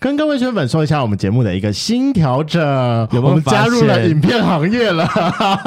[0.00, 2.62] 跟各位圈粉说一下，我们节目的一个新调整，
[3.10, 5.04] 有没有我们加入了影片行业了。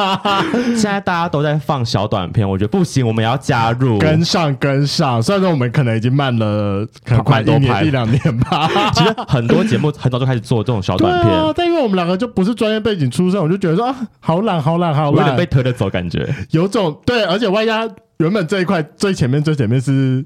[0.74, 5.22] 现在大家都在放小短片，我觉得不行，我们也要加入，跟上跟上。
[5.22, 8.70] 虽然说我们可能已经慢了，可能快一年一两年吧。
[8.96, 17.86] 其实很多节目很早就开始做这种小短片，但因为我们两个就不是专业背景出身，我就觉得说啊，好懒，好懒，好懒，有点被推着走感觉，有种对，而且外加。
[18.22, 20.24] 原本这一块最前面最前面是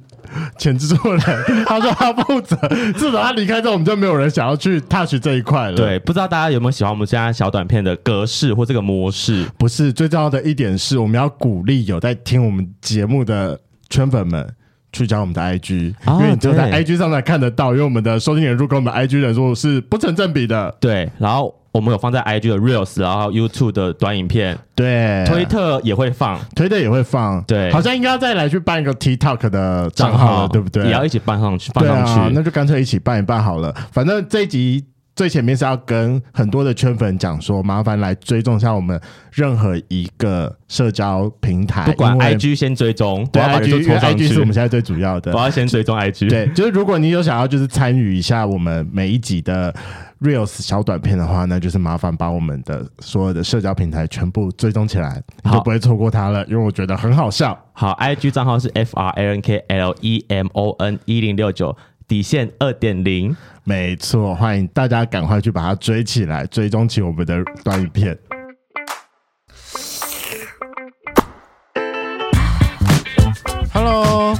[0.57, 2.55] 前制作人，他说他负责，
[2.97, 5.77] 自从他离开之后，我们就没有人想要去 touch 这一块了。
[5.77, 9.45] 对，不知道大家有没有喜欢我们现在小短片的格式或这个模式？
[9.57, 14.45] 不是，最重要的一点是，我们要鼓励有在听我们节目的圈粉们
[14.91, 20.75] 去加我们的 IG，因为你只有在 IG 上才看得到，因为我们的收听人数跟我们 IG 人数是不成正比的。
[20.79, 21.55] 对，然后。
[21.75, 30.85] 我们有放在 IG 的 Reels，然后 YouTube 的短影片，对，推特也会放，推特也会放，对，好像应该要再来去办一个 TikTok 的账号了，对不对？
[30.85, 33.75] 也要一起办上去，放上去，啊、那就干脆一起办一办好了。
[33.91, 34.85] 反正这一集
[35.17, 38.97] 最前面是要跟很多的圈粉讲说，麻烦来追踪一下我们
[39.33, 49.75] 任何一个社交平台，不管 IG 先追踪，对，IG，IG 是我们现在最主要的，我要先追踪 IG，对，就是如果你有想要就是参与一下我们每一集的。
[50.25, 56.43] Reels 小短片的话，那就是麻烦把我们的所有的社交平台全部追踪起来，你就不会错过它了。
[56.47, 57.55] 因为我觉得很好笑。
[57.73, 68.17] 好，IG 账号是 f r a n k l e m o n 一零六九底线二点零，没错，欢迎大家赶快去把它追起来，追踪起我们的短影片。
[73.71, 74.33] Hello，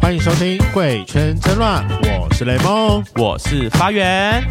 [0.00, 1.88] 欢迎收听《贵圈真乱》，
[2.20, 4.42] 我是雷梦，我是发源。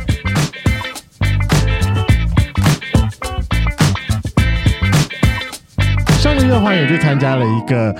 [6.27, 7.95] 上个月花园去参加了一个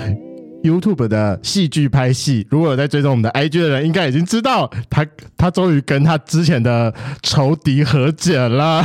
[0.62, 5.06] YouTube 的戏剧拍戏，如果有在追踪我们的 IG 的人，应该已经知道他
[5.38, 8.84] 他终于跟他之前的仇敌和解了。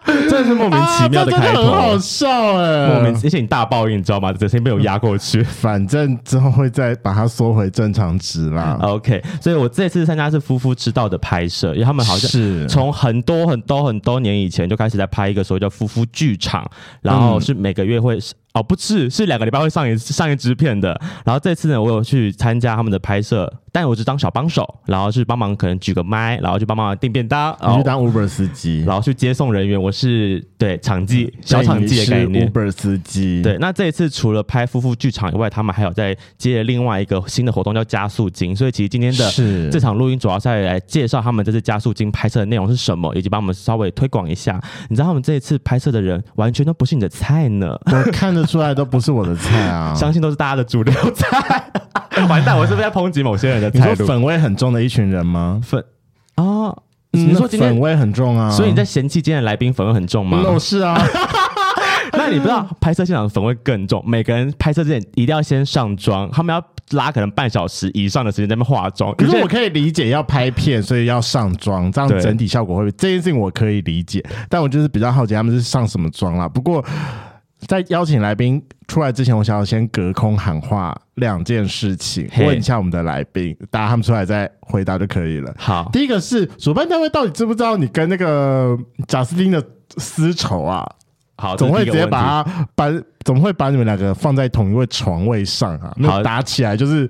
[0.06, 2.88] 真的是莫名其妙的开头，啊、很好笑哎！
[2.88, 4.32] 莫名，而且你大报应，你知道吗？
[4.32, 8.78] 整天被我压过去， 反正之后会再把它缩回正常值啦。
[8.80, 16.68] OK，所以我这次参加是《夫妇之道》的拍摄，因为他们好像是从很多很多很多年以前就开始在拍一个所谓叫夫妇剧场，
[17.02, 18.18] 然后是每个月会。
[18.52, 21.00] 哦，不是，是两个礼拜会上一上一支片的。
[21.24, 29.80] 然后这次呢，我有去参加他们的拍摄，但我只当小帮手，然后是帮忙可能举个麦，然后去帮忙订便当，然后去当 Uber 司机，然后去接送人员。
[29.80, 33.42] 我是对场记小场记的概念，Uber 司机。
[33.42, 38.54] 对，那这一次除了拍夫妇剧场以外，他们还有在接另外一个新的活动叫加速金。
[38.54, 39.30] 所以其实今天的
[39.70, 44.60] 这场录音主要是来介绍他们这次加速金拍摄的内容是什么，以及帮我们稍微推广一下。
[44.88, 51.72] 你知道他们这一次拍摄的人完全都不是你的菜呢，我看得出来都不是我的菜啊，相信都是大家的主流菜。
[52.28, 53.90] 完蛋，我是不是在抨击某些人的菜？
[53.90, 55.60] 你说粉味很重的一群人吗？
[55.64, 55.82] 粉
[56.34, 56.82] 啊，哦
[57.12, 58.50] 嗯、你说今天粉味很重啊？
[58.50, 60.40] 所以你在嫌弃今天的来宾粉味很重吗？
[60.42, 61.00] 那是啊。
[62.12, 64.02] 那你不知道拍摄现场的粉味更重？
[64.04, 66.60] 每个人拍摄之前一定要先上妆，他们要
[66.90, 69.14] 拉可能半小时以上的时间在那边化妆。
[69.14, 72.96] 可是我可以理解要拍片，所以要上妆，这样整体效果会不会？
[72.98, 76.48] 这件事情我可以理解，但我就是比较好奇他们是上什么妆啦。
[76.48, 76.84] 不过。
[77.66, 85.54] 在邀请来宾出来之前，我想要先隔空喊话两件事情，问一下我们的来宾，大家他们出来再回答就可以了。
[85.58, 88.76] 好，第一个是主办单位到底知不知道你跟那个
[89.06, 89.62] 贾斯汀的
[89.98, 90.86] 私仇啊？
[91.36, 92.90] 好，总会直接把他把
[93.24, 95.94] 怎么会把你们两个放在同一位床位上啊？
[96.02, 97.08] 好，打起来就是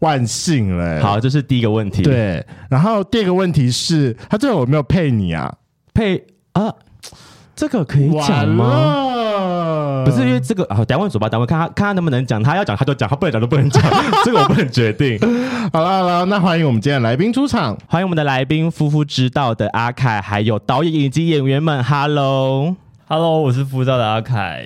[0.00, 1.00] 万幸了、欸。
[1.00, 2.02] 好，这是第一个问题。
[2.02, 5.54] 对，然后第二个问题是，他最后有没有配你啊？
[5.94, 6.22] 配
[6.52, 6.74] 啊？
[7.60, 10.02] 这个可以讲吗？
[10.06, 13.82] 不是因为这个啊，等下问主办单位，看他看他能不能讲，他要讲他就讲，他不能讲就不能讲，
[14.24, 15.18] 这个我不能决定。
[15.70, 21.84] 好了好了，那欢迎我们今天的来宾出场，欢迎我们的来宾夫妇之道的阿凯，还有导演以及演员们。
[21.84, 24.64] Hello，Hello，我是夫妇之道的阿凯。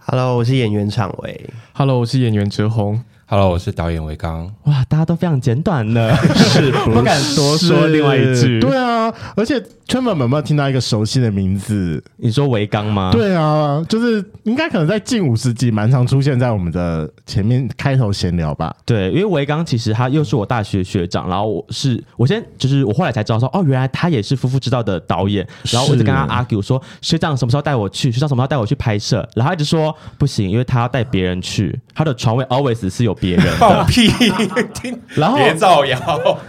[0.00, 1.48] Hello，我是演员昶维。
[1.72, 3.02] Hello，我是演员哲宏。
[3.32, 4.52] Hello，我是导演维刚。
[4.64, 8.58] 哇，大家都非常简短呢， 是 不，不敢多说另外一句。
[8.58, 9.54] 对啊，而且
[9.86, 12.02] 圈粉们有没有听到一个熟悉的名字？
[12.16, 13.12] 你说维刚吗？
[13.12, 18.74] 对啊，就是应该可能在近五十集蛮常出现在我们的前面开头闲聊吧。
[18.84, 25.46] 对，因为维刚其实他又是我大学学长，然后我是我先就是我后来才知道说，哦，原来他也是夫妇之道的导演。
[25.70, 28.10] 然后我就跟他 argue 说，学长什么时候带我去？
[28.10, 29.18] 学长什么时候带我去拍摄？
[29.36, 33.16] 然后他一直说不行，因为他要带别人去，他的床位 always 是有。
[33.20, 33.46] 别人。
[33.58, 34.10] 放屁！
[35.14, 35.98] 然后别造谣。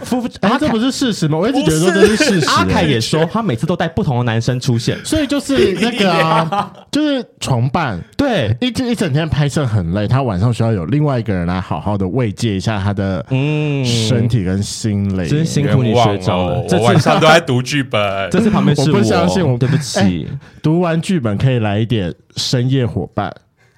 [0.02, 1.38] 夫妇，哎，这不是事实吗？
[1.38, 2.46] 我一直觉得说这是事实。
[2.48, 8.00] 阿凯也说，他每次都带不同的男生出现， 所以就是那个啊， 就是床伴。
[8.16, 15.26] 对，一一整天拍摄很累，他晚上需要有另外一个人来好好的慰藉一下他的嗯身体跟心累。
[15.26, 18.00] 真辛苦你学长了，我晚上都在读剧本。
[18.30, 20.26] 这次旁边是我不相信，我对不起。
[20.62, 23.32] 读完剧本可以来一点深夜伙伴。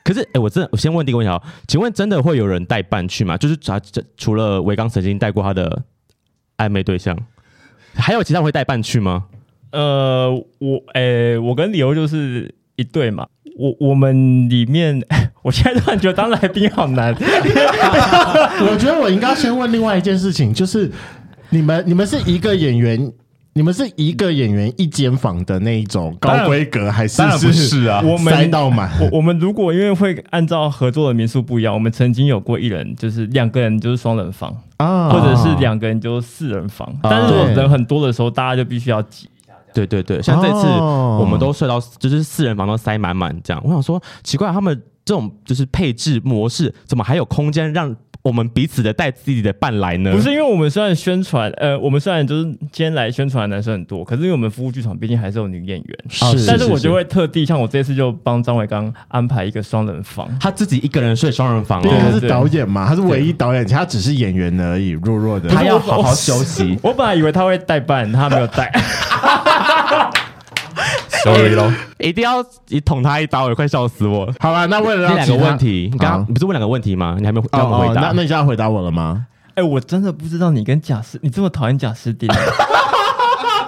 [0.05, 3.39] 可是，哎，我真的，我先问第一个问题啊，请问真的会有人带伴去吗？
[3.39, 3.73] 就是除
[4.19, 5.83] 除了维刚曾经带过他的
[6.59, 7.19] 暧昧对象，
[7.95, 9.25] 还有其他人会带伴去吗？
[9.73, 13.27] 呃，我，哎，我跟理由就是一对嘛。
[13.57, 15.03] 我我们里面，
[15.43, 17.15] 我现在突然觉得当来宾好难。
[17.17, 20.91] 我觉得我应该先问另外一件事情，就是
[21.49, 23.11] 你们，你们是一个演员。
[23.57, 27.23] 你们是一个演员一间房的那一种高规格，还是？
[27.39, 28.91] 是不是啊， 我们塞到满。
[29.01, 36.93] 我我们如果因为会按照合作的民宿不一样，我们曾经有过一人就是两个人就是双人房啊，或者是两个人就是四人房。
[37.01, 39.29] 但是如果人很多的时候，大家就必须要挤。
[39.73, 43.63] 对对对，像这次我们都睡到就是四人房都塞满满这样。
[43.65, 47.95] 我想说奇怪，他们这种就是配置模式，怎么还有空间让？
[48.25, 50.11] 我们彼此的带自己的伴来呢？
[50.11, 66.79] 不是因为我们虽然宣传，呃，我们虽然就是今天来宣传的男生很多，可是因为我们服务剧场毕竟还是有女演员，是，但是我就会特地像我这次就帮张伟刚安排一个双人房，他自己一个人睡双人房，因为他是导演嘛，他是唯一导演，他只是演员而已，弱弱的，他要好好休息。
[66.83, 68.73] 我本来以为他会带伴，他没有带。
[71.25, 74.31] Sorry 咯，一定要你捅他一刀，也快笑死我。
[74.39, 77.17] 好吧，那为了这两个问题，你刚刚不是问两个问题吗？
[77.19, 79.27] 你还没让我回答，那那你现在回答我了吗？
[79.55, 82.29] 哎，我真的不知道你跟贾斯，你这么讨厌贾斯汀。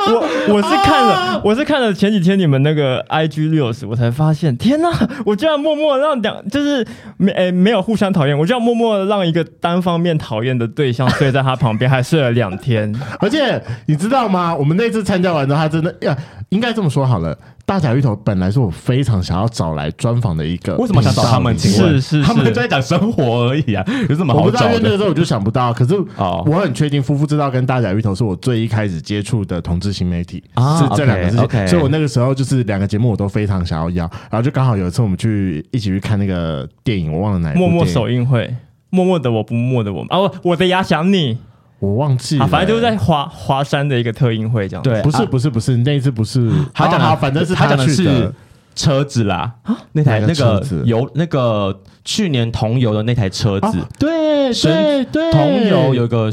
[0.06, 4.88] 我我是看了，我是看了前几天你们那个 IG Reels，我才发现，天哪！
[5.24, 6.86] 我居然默默让两，就是
[7.16, 12.94] 没诶没有互相讨厌，我就要默默让一个单方面讨厌的对象睡在他旁边，还睡了两天。
[13.20, 14.54] 而且你知道吗？
[14.54, 16.16] 我们那次参加完之后，他真的呀，
[16.50, 17.36] 应该这么说好了。
[17.66, 21.54] 大甲芋头本来是我非常想要找来专访的一个，为什么想找他们？
[21.56, 24.42] 请问是是，是，他们就在讲生活而已啊，有什么好找的？
[24.42, 25.72] 我不知道，因为那个时候我就想不到。
[25.72, 31.44] 可是我很确定，夫妇之道跟大甲芋头是我最一开始接触的同志新媒体，啊、是这两个事情。
[31.44, 37.60] Okay, okay 所以我那个时候就是两个节目我都非常想要要，然后就刚好有一次我们去一起去看那个电影，我忘了哪一部。
[37.60, 38.54] 默默首映会，
[38.90, 41.38] 默默的我不默的我们哦，我的牙想你。
[41.78, 44.82] 我忘记了、反正就是在华华山的一个特映会这样。
[44.82, 46.50] 对，不是不是不是，那一次不是。
[46.72, 48.32] 他讲的，反正是他讲的是
[48.74, 49.52] 车子啦，
[49.92, 53.78] 那台那个游那个去年同游的那台车子。
[53.98, 56.30] 对对对，同游有个。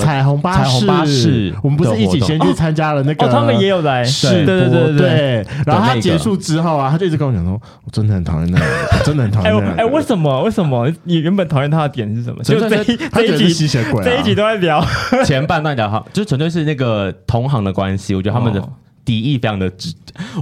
[0.00, 3.26] 彩虹巴士，彩虹巴士，我们不是一起先去参加了那个？
[3.26, 5.46] 哦，他们也有来，是，对对对对。
[5.66, 7.52] 然后他结束之后啊，他就一直跟我讲说
[7.84, 8.64] ：“我真的很讨厌那个，
[9.04, 10.42] 真的很讨厌那个。”哎，为什么？
[10.42, 10.90] 为什么？
[11.04, 12.42] 你原本讨厌他的点是什么？
[12.42, 14.84] 就这一这一集吸血鬼，这一集都在聊
[15.24, 18.14] 前半段聊哈，就纯粹是那个同行的关系。
[18.14, 18.62] 我觉得他们的
[19.04, 19.92] 敌意非常的直，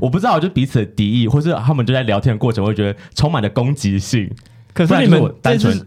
[0.01, 4.31] 我不知道，就彼此的敌意，或是他们就在聊天的过程，我会觉得充满了攻击性。
[4.75, 5.79] 可是你们单纯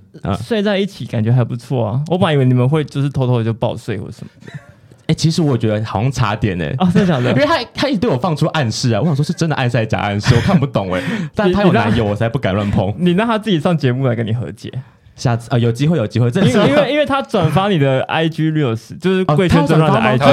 [0.43, 2.01] 睡在一起，感觉还不错啊！
[2.07, 4.53] 我本来以为你们会就是偷偷的就抱睡或什么的。
[5.07, 6.65] 哎，其实我觉得好像差点呢。
[6.77, 7.29] 啊，真的假的？
[7.33, 11.01] 因为他他一直对我放出暗示啊，我想说是真的暗示还是假暗示，我看不懂哎。
[11.35, 12.93] 但他有男友，我才不敢乱碰。
[12.97, 14.71] 你让他自己上节目来跟你和解。
[15.15, 20.31] 下次啊，有机会有机会，这因为因为因为他转发你的 IG Reels，就是贵圈转发的 IG，他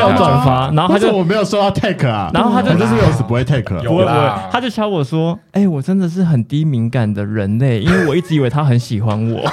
[0.00, 9.44] 有转发，然后他就我没有收到 tag 啊，然后他就就是 Reels 不会 tag，不会不会，他就敲我说，哎，我真的是很低敏感的人类，因为我一直以为他很喜欢我。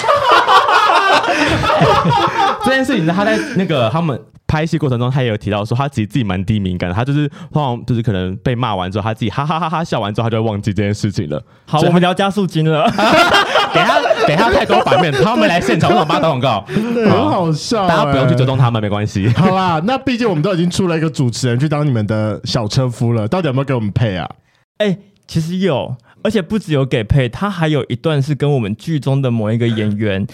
[2.66, 4.20] 这件事情，他在那个他们。
[4.52, 11.42] 拍戏过程中，他也有提到说，他自己自己蛮低敏感的，他就是通常就是可能被骂完之后，他自己哈哈哈哈笑完之后，他就会忘记这件事情了。
[11.66, 12.84] 好，我们聊加速金了，
[13.74, 19.30] 给他给他太多反面，他们来现场，我想帮他打广告，对，很好笑，大家不用去追踪他们，没关系。
[19.30, 24.30] 好啦，那毕竟我们都已经出了一个主持人去当你们的小车夫了，到底有没有给我们配啊？
[24.80, 25.96] 哎、欸，其实有。
[26.24, 30.26] 而且不只有给配，他还有一段是跟我们剧中的某一个演员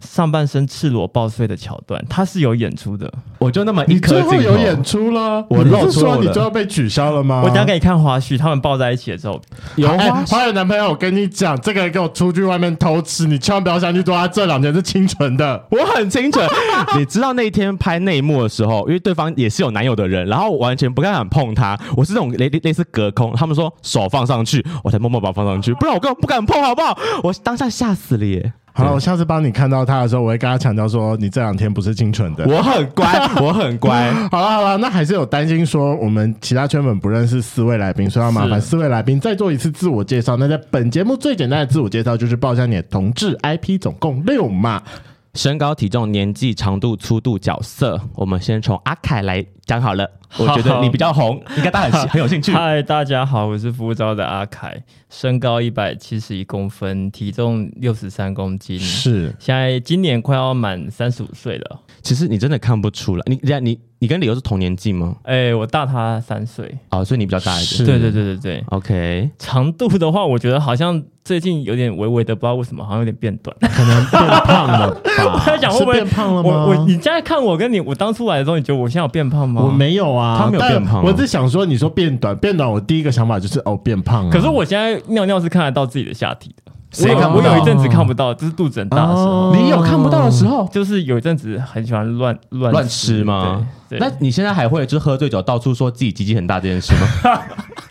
[0.00, 3.12] 上半身赤裸抱睡的桥段，他是有演出的。
[3.38, 7.42] 我就那么一颗镜头有演出了，我露出了，你就要被取消了吗？
[7.44, 9.40] 我等下给你看花絮，他们抱在一起的时候
[9.76, 10.30] 有花絮。
[10.30, 16.48] 花有男朋友，我跟你讲，这个人给我出去外面偷吃，你千万不要相信说他这两天是清纯的，我很清纯。
[16.96, 25.23] 你知道那一天拍内幕的时候，因为对方也是有男友的人，然后我完全不敢碰他，我是那种类类似隔空，他们说手放上去，我才默默。
[25.24, 26.96] 把放上去，不然我根本不敢碰，好不好？
[27.22, 28.52] 我当下吓死了耶！
[28.76, 32.44] 好了，我下次帮你看到他的时候，我会跟他强调说，你这两天不是清纯的。
[32.48, 33.06] 我很乖，
[33.40, 34.12] 我很乖。
[34.32, 40.36] 好了好了，那还是有担心说我们其他圈粉不认识四位来宾，所以要麻烦四位来宾再做一次自我介绍。
[40.36, 44.82] 那在本节目最简单的自我介绍就是报一下你的同志 IP，总共六码。
[45.34, 50.08] 身高、体重、年纪、长度、粗度、角色，我们先从阿凯来讲好了。
[50.38, 52.52] 我觉得你比较红，应该大家很很有兴趣。
[52.52, 61.80] 嗨，大家好，我是福州的阿凯，身高一百七十一公分，体重六十三公斤，是现在今年快要满三十五岁了。
[62.02, 65.16] 其实你真的看不出来，你你你你跟理由是同年纪吗？
[65.22, 67.86] 哎、欸，我大他三岁，哦，所以你比较大一点。
[67.86, 69.30] 对对对对对，OK。
[69.38, 71.02] 长度的话，我觉得好像。
[71.24, 75.00] 最近有点微微的，不知道为什么，好像有点变短， 可能变胖了吧？
[75.32, 76.50] 我在想会不会变胖了吗？
[76.50, 79.62] 我我你现在看我跟你，我当初来的时候，你觉得我现在有变胖吗？
[79.64, 81.02] 我没有啊，他没有变胖。
[81.02, 84.30] 我是想说，你说变短，变短，我第一个想法就是哦，变胖了。
[84.30, 86.72] 可是我现在尿尿是看得到自己的下体的。
[87.02, 89.52] 我有我有一阵子看不到，就是肚子很大的时候。
[89.56, 93.66] 你有看不到的时候，就是有一阵子很喜欢乱乱乱吃吗？
[93.98, 97.08] 那你现在还会就是喝醉酒到处说自己鸡鸡很大这件事吗？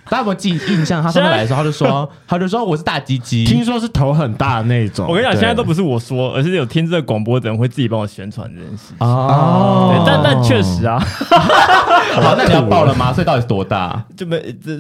[0.10, 1.02] 大家有没有记印象？
[1.02, 5.08] 他上次来的时候，他就说， 他就说我是大鸡鸡，听说是头很大的那种。
[5.08, 8.94] 我跟你讲，现在都不是我说，而是有听这个广播的人会自己帮我宣传这件事。
[9.00, 11.00] 哦，但但确实啊。
[11.00, 13.12] 好，那你要报了吗？
[13.14, 14.04] 所以到底是多大？
[14.16, 14.78] 就没这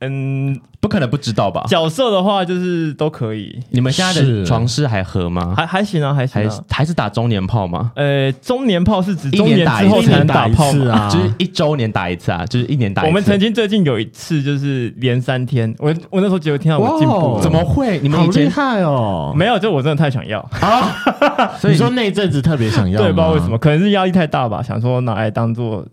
[0.00, 0.60] 嗯。
[0.78, 1.64] 不可能不知道吧？
[1.66, 3.58] 角色的话就是都可以。
[3.70, 5.52] 你们现在的床事还合吗？
[5.56, 6.48] 还还行啊，还行。
[6.48, 7.90] 还还是打中年炮吗？
[7.96, 13.08] 呃，中年炮是指中年之后才能打炮啊，就是一周年打一次啊，就是一年打一次。
[13.08, 17.98] 我们曾经最近有一次就是连三天，我我那时候觉得听到我进步，怎么会？
[18.00, 19.32] 你们好厉害哦！
[19.36, 20.92] 没有，就我真的太想要啊！
[21.58, 25.84] 所以你说那阵子特别想要，对，不知道为什么，可能是压力太大吧，想说拿来当做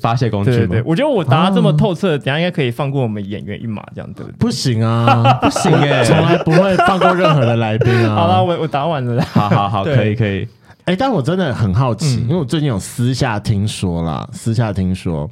[0.00, 0.50] 发泄工具。
[0.50, 4.36] 对对，我觉得我答这么透彻，等下应该可以放过我们演员一马，这样对不对？
[4.38, 5.38] 不行啊！
[5.40, 8.14] 不行哎， 从来不会放过任何的来宾啊！
[8.16, 9.22] 好了，我我答完了。
[9.32, 10.46] 好好好，可以可以。
[10.84, 15.30] 哎，但我真的很好奇，因为我最近有私下听说啦，私下听说，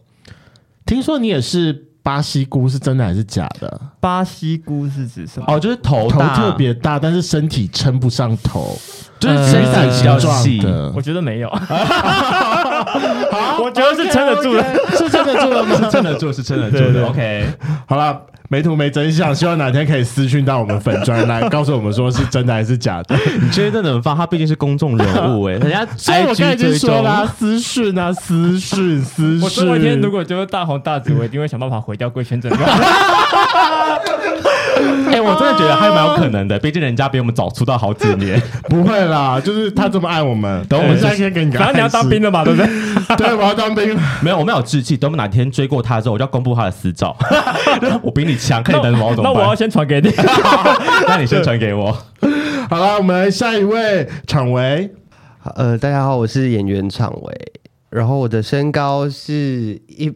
[0.87, 3.81] 听说你也是巴西菇，是真的还是假的？
[3.99, 5.47] 巴西菇是指什么？
[5.49, 8.79] 哦，就是头头特别大，但是身体撑不上头，
[9.19, 10.93] 就是身体比较细的。
[10.95, 11.51] 我觉得没有，
[13.33, 14.63] 好，我觉得是撑得住的，
[14.97, 15.77] 是撑得住的吗？
[15.91, 17.09] 撑得住，是撑得住的。
[17.09, 17.47] OK，
[17.87, 18.23] 好了。
[18.53, 23.17] 没图没真相，希望哪天可以私讯到我们粉专来告诉我们说是真的还是假的。
[23.41, 24.13] 你确定能发？
[24.13, 29.41] 他毕竟是公众人物哎、欸，人家 IG 追踪啦，私讯啊，私讯私讯。
[29.41, 32.61] 我总有一天如果就是大红大紫，我一定会想办法毁掉贵圈真乱。
[35.11, 38.41] 哎、欸，我真的觉得还蛮有可能的，毕竟人家比我们早出道好几年。
[38.69, 40.65] 不会啦，就是他这么爱我们。
[40.67, 42.69] 等我们下天给你，反正你要当兵了嘛，对不对？
[43.17, 43.97] 对，我要当兵。
[44.23, 44.97] 没有，我们有志气。
[44.97, 47.17] 等我们哪天追过他之后，我就要公布他的私照。
[48.03, 49.15] 我比你强，看你等什么？
[49.23, 50.13] 那我要先传给你。
[51.07, 51.91] 那你先传给我。
[52.69, 54.91] 好了，我们下一位场维。
[55.57, 57.53] 呃，大家好，我是演员场维，
[57.91, 60.13] 然后我的身高是一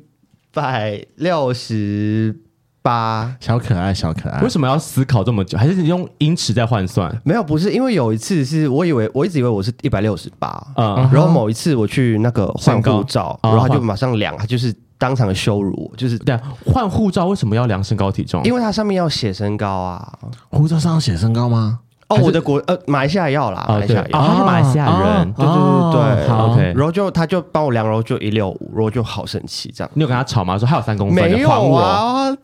[0.52, 2.43] 百六十。
[2.84, 5.56] 八小可爱，小可爱，为什么要思考这么久？
[5.56, 7.10] 还是你用英尺在换算？
[7.24, 16.38] 没有，不是，因为有一次是我以为我一直以为我是一百六十八，嗯，然后某一次我去那个换护照，然后他就马上量，他就是当场羞辱我，就是这样。
[16.66, 18.44] 换护照为什么要量身高体重？
[18.44, 20.18] 因为它上面要写身高啊，
[20.50, 21.80] 护照上要写身高吗？
[22.14, 26.72] 哦，我的国呃，马来西亚要啦，马来西亚要，他是马来西亚人，对对对对，OK。
[26.76, 29.90] 然后就他就帮我量，然后就一六五，然后就好生气这样。
[29.94, 30.58] 你有跟他吵吗？
[30.58, 32.36] 说还有三公分，没有啊，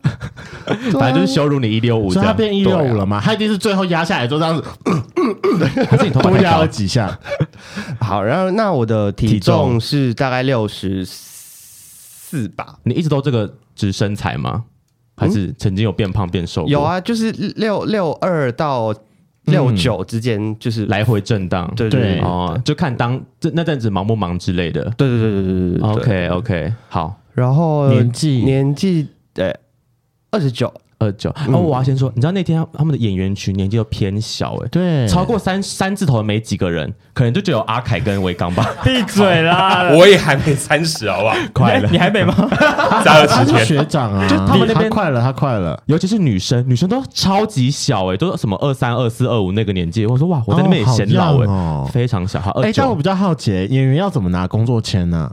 [0.93, 3.21] 反正就是羞辱你一六五，所以他变一六五了嘛？
[3.23, 4.63] 他一定是最后压下来之后这样子，
[5.89, 7.17] 还是你多压了几下？
[7.99, 12.75] 好，然后那我的体重是大概六十四吧？
[12.83, 14.63] 你一直都这个直身材吗？
[15.17, 16.65] 还是曾经有变胖变瘦？
[16.67, 18.93] 有啊，就是六六二到。
[19.45, 25.89] 六九之间就是来回震荡，对对哦，就看当这那阵子忙不忙之类的，对对对对对对。
[25.89, 29.55] OK OK，好，然后年纪年纪对
[30.29, 30.71] 二十九
[31.01, 31.29] 二九。
[31.51, 38.65] 哦，我要先说，你知道那天他们的演员群年纪都偏小哎，对，超过三三字头的没几个人，可能就只有阿凯跟维刚吧。
[38.85, 39.89] 闭嘴啦！
[39.97, 41.35] 我也还没三十，好不好？
[41.53, 42.33] 快了，你还没吗？
[43.03, 43.65] 加了十天。
[43.65, 50.05] 学长啊，就他们那边快了，他快了，尤其是女生，女生都超级小哎，都什么二三、二四、二五那个年纪。
[50.05, 52.39] 我说哇，我在那边也显老哎，非常小。
[52.39, 55.31] 好，哎，但我比较好奇，演员要怎么拿工作签呢？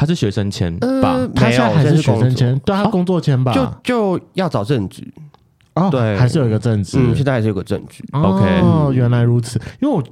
[0.00, 1.28] 他是学生签吧？
[1.34, 3.52] 他现在还是学生签，对他工作签吧？
[3.52, 5.06] 就就要找正职。
[5.74, 8.02] 哦，对，还是有一个证据，嗯，现在还是有个证据。
[8.12, 9.60] OK，哦，原来如此。
[9.78, 10.02] 因为我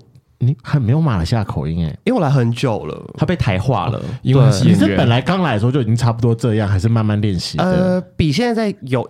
[0.40, 3.98] 你还没有马来西亚口音哎，因为我来很久了，他被台化了。
[4.20, 7.64] 因为你是本来刚来的时候就已经差不多这样，还是慢慢练习的？
[7.64, 9.08] 呃，比现在再有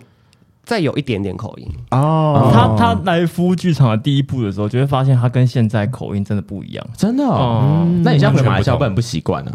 [0.63, 2.49] 再有一点点口音哦。
[2.53, 7.85] 他他来服务剧场的第一步的时候，就会发现他跟现在口音真的不一样，真的哦。
[8.01, 9.51] 那你现在回马来西亚会很不习惯呢？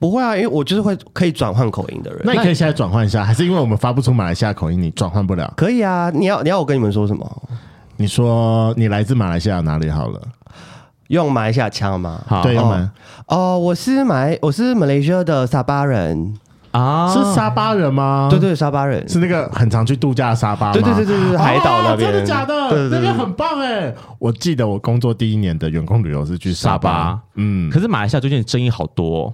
[0.00, 2.22] 不会啊，因为我就是会可以转换口音的人。
[2.24, 5.52] 那你可以现在转换一下，还是因为我们发不出马来西亚口音，你转换不了？
[5.56, 7.42] 可以啊，你要你要我跟你们说什么？
[7.98, 10.20] 你说你来自马来西亚哪里好了？
[11.08, 12.22] 用马来西亚腔吗？
[12.26, 12.90] 好，对，用马。
[13.26, 16.34] 哦，我是马来，我是马来西亚的沙巴人
[16.70, 18.28] 啊，是沙巴人吗？
[18.30, 20.72] 对对，沙巴人是那个很常去度假的沙巴吗？
[20.72, 22.10] 对对对对对，海岛那边。
[22.10, 22.70] 真的假的？
[22.70, 23.92] 对对，那边很棒哎！
[24.18, 29.30] 我记得我工作第一年的员工旅游是去沙巴，嗯，可是马来西亚最近争议好多。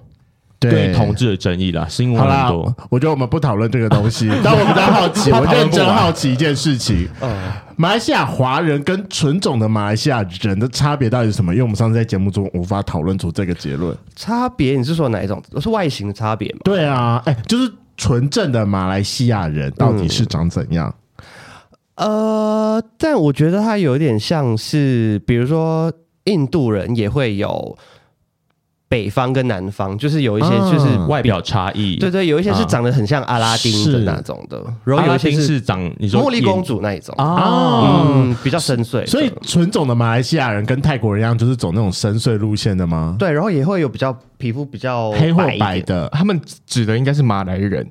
[0.59, 2.75] 对同志的争议啦，新闻很多。
[2.89, 7.07] 我觉得我们不讨论这个东西， 但我比较好奇，我认真好奇一件事情：
[7.75, 11.53] 马来西亚华人跟纯种的马来西亚人的差别到底是什么？
[11.53, 13.95] 因为我们上次在节目中无法讨论出这个结论。
[14.15, 15.39] 差别，你是说哪一种？
[15.61, 16.59] 是外形的差别吗？
[16.63, 20.91] 对啊，哎，就是纯正的马来西亚人到底是长怎样？
[21.97, 27.77] 呃，但我觉得他有点像是，比如说印度人也会有。
[28.89, 34.41] 北方跟南方就是有一些就是外表差异，对对，有一些是长得很像阿拉丁的那种。
[34.49, 37.13] 的，然后有一些是长你说茉莉公主那一种。
[37.17, 39.05] 啊，嗯，比较深邃。
[39.05, 43.17] 所以纯种的马来西亚人跟泰国人一样，就是走那种深邃路线的吗？
[43.19, 47.85] 对，然后也会有比较皮肤比较黑或白的，他们指的应该是马来人，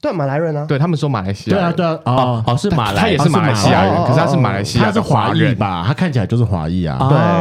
[0.00, 3.52] 对，马来人啊，对他们说马来西亚，对啊，对啊，哦哦，是马来，他也是马来。
[3.52, 5.84] 西亚人，可是他是马来西亚，他是华裔吧？
[5.86, 6.96] 他看起来就是华裔啊，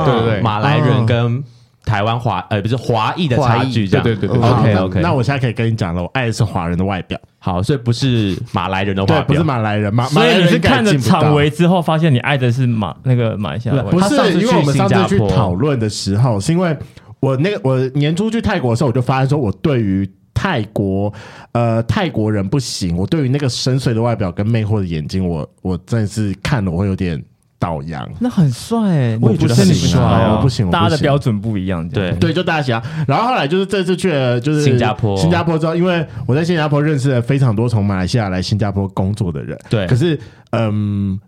[0.06, 1.42] 对对对，马来人跟。
[1.90, 4.04] 台湾华呃不是华裔的差距，这样。
[4.04, 5.02] 对对对，对，OK OK。
[5.02, 16.78] 那我现在可以跟你讲了，我爱的是华人的外表，好，所以不是马来人的外表，不是马来人，马所以你是看了场围之后发现你爱的是马那个马来西亚，不是，因为我们上次去讨论的时候，是因为
[17.20, 21.12] 我那个我年初去泰国的时候，我就发现说我对于泰国
[21.54, 27.20] 呃泰国人不行，我对于那个深邃的外表跟魅惑的眼睛，我我真的是看了我会有点。
[27.60, 29.20] 倒洋，那很帅哎！
[29.22, 31.88] 我也觉得很帅啊，我不行，大家的标准不一样。
[31.90, 32.82] 对对，就大家喜欢。
[33.06, 39.60] 然后后来就是这次去了就是新加坡，新加坡之后，因为我在新加坡认识了非常多从马来西亚来新加坡工作的人。
[39.70, 40.20] 对，可是
[40.52, 41.20] 嗯。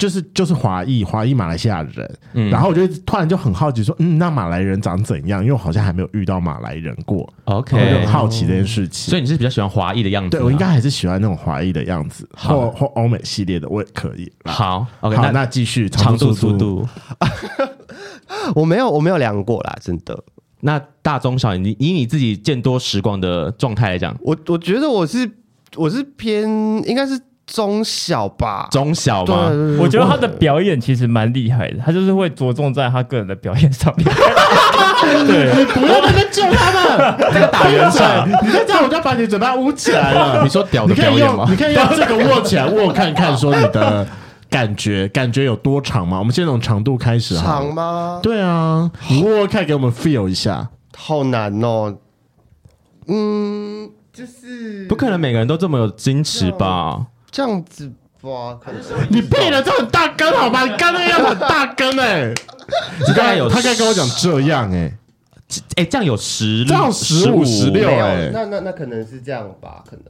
[0.00, 5.42] 就是就是华裔华裔马来西亚人，嗯，然后我就突然就很好奇说，嗯，那马来人长怎样？
[5.42, 9.10] 因为我好像还没有遇到马来人过，OK，我就很好奇这件事情。
[9.10, 10.30] 所以你是比较喜欢华裔的样子？
[10.30, 14.32] 对，我应该还是喜欢那种华裔的样子，或或欧美系列的我也可以。
[14.46, 16.88] 好，OK，好，那继续长度速度。
[18.56, 20.18] 我没有我没有量过啦，真的。
[20.60, 25.30] 那大中小，你以你自己见多识广的状态来讲，我我觉得我是
[25.76, 26.48] 我是偏
[26.88, 27.20] 应该是。
[27.52, 29.50] 中小吧，中小吧。
[29.78, 34.06] 我觉得他的表演其实蛮厉害的，他就是会着重在他个人的表演上面。
[35.26, 40.42] 对，不要在那救他们，这个打圆场，你再这样我就要把你嘴巴捂起来了。
[40.44, 41.44] 你说屌的表演吗？
[41.48, 44.06] 你可以用这个握起来握看看，说你的
[44.48, 46.18] 感觉， 感觉有多长吗？
[46.18, 47.36] 我们先从长度开始。
[47.36, 48.20] 长吗？
[48.22, 50.68] 对啊，你握握看，给我们 feel 一下。
[50.96, 51.96] 好难哦。
[53.08, 57.06] 嗯，就是不可能每个人都这么有矜持吧？
[57.30, 57.88] 这样子
[58.22, 60.64] 吧，可能是你配了这很大根好吧？
[60.64, 62.34] 你刚刚那样很大根哎、欸，
[63.06, 64.98] 你刚才有他刚跟我讲这样哎、欸，
[65.76, 69.82] 哎、欸、这样有十这样十五十六哎，那那那可能是这样吧？
[69.88, 70.04] 可能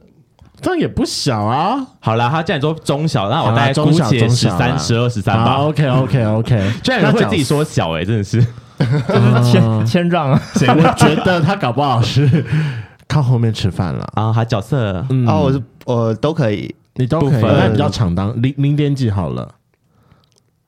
[0.61, 1.87] 这样也不小啊。
[1.99, 5.55] 好啦，他既然说中小，那我大概估计十三、十二、十三吧。
[5.55, 8.45] OK OK OK，居然会自己说小哎、欸，真的是，
[8.77, 10.41] 就是谦谦让啊。
[10.67, 12.45] 我觉得他搞不好是
[13.07, 16.75] 靠后面吃饭了啊，他角色嗯，啊，我是我都可以。
[16.95, 19.55] 你都可以，那比较长当零零点几好了，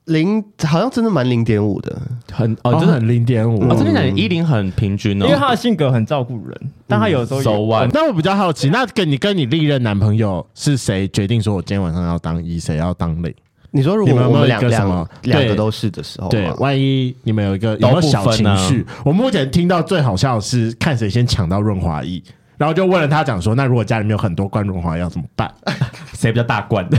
[0.06, 3.60] 零好像真的蛮零点五的，很哦，真的很零点五。
[3.68, 7.90] 我这边讲一零很平均哦，因为他的性格很照顾人，但他有时候手腕。
[7.94, 13.34] 那我比较好奇，那跟你跟你历任男朋友是谁决定说我今天晚上要当一，谁要当零？
[13.72, 18.86] 你说如果我们两个什么两个都是的时候，对，万一你们有一个有没有小情绪？
[19.04, 22.22] 我目前听到最好笑的是看谁先抢到润滑液。
[22.64, 25.54] 然后就问了他讲说，那如果家里面有很多罐润滑要怎么办？
[26.16, 26.98] 谁比较大罐的？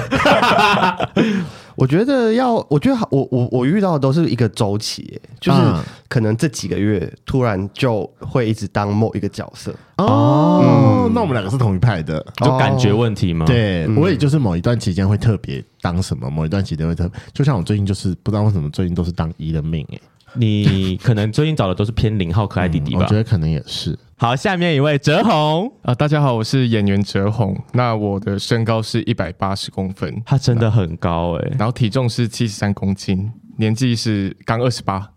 [1.74, 5.58] 我觉得要，我觉得我我我遇到的都是一个周期，就是
[6.06, 9.74] 可能这几个月突然就会一直当某一个角色。
[9.96, 13.46] 哦，那我们两个是同一派的，就感觉问题吗？
[13.46, 19.98] 对，我也就是某一段期间会特别当什么，某一段期间会特别，就像我最近就是不知道为什么最近都是当一的命哎。
[20.34, 23.00] 你可能最近找的都是偏零号可爱弟弟吧？
[23.02, 23.98] 我觉得可能也是。
[24.16, 27.56] 好，下面一位哲宏啊，大家好，我是演员哲宏。
[27.72, 31.56] 那我的身高是一百八十公分，他真的很高哎、欸。
[31.58, 35.10] 然后体重是七十三公斤，年纪是刚二十八。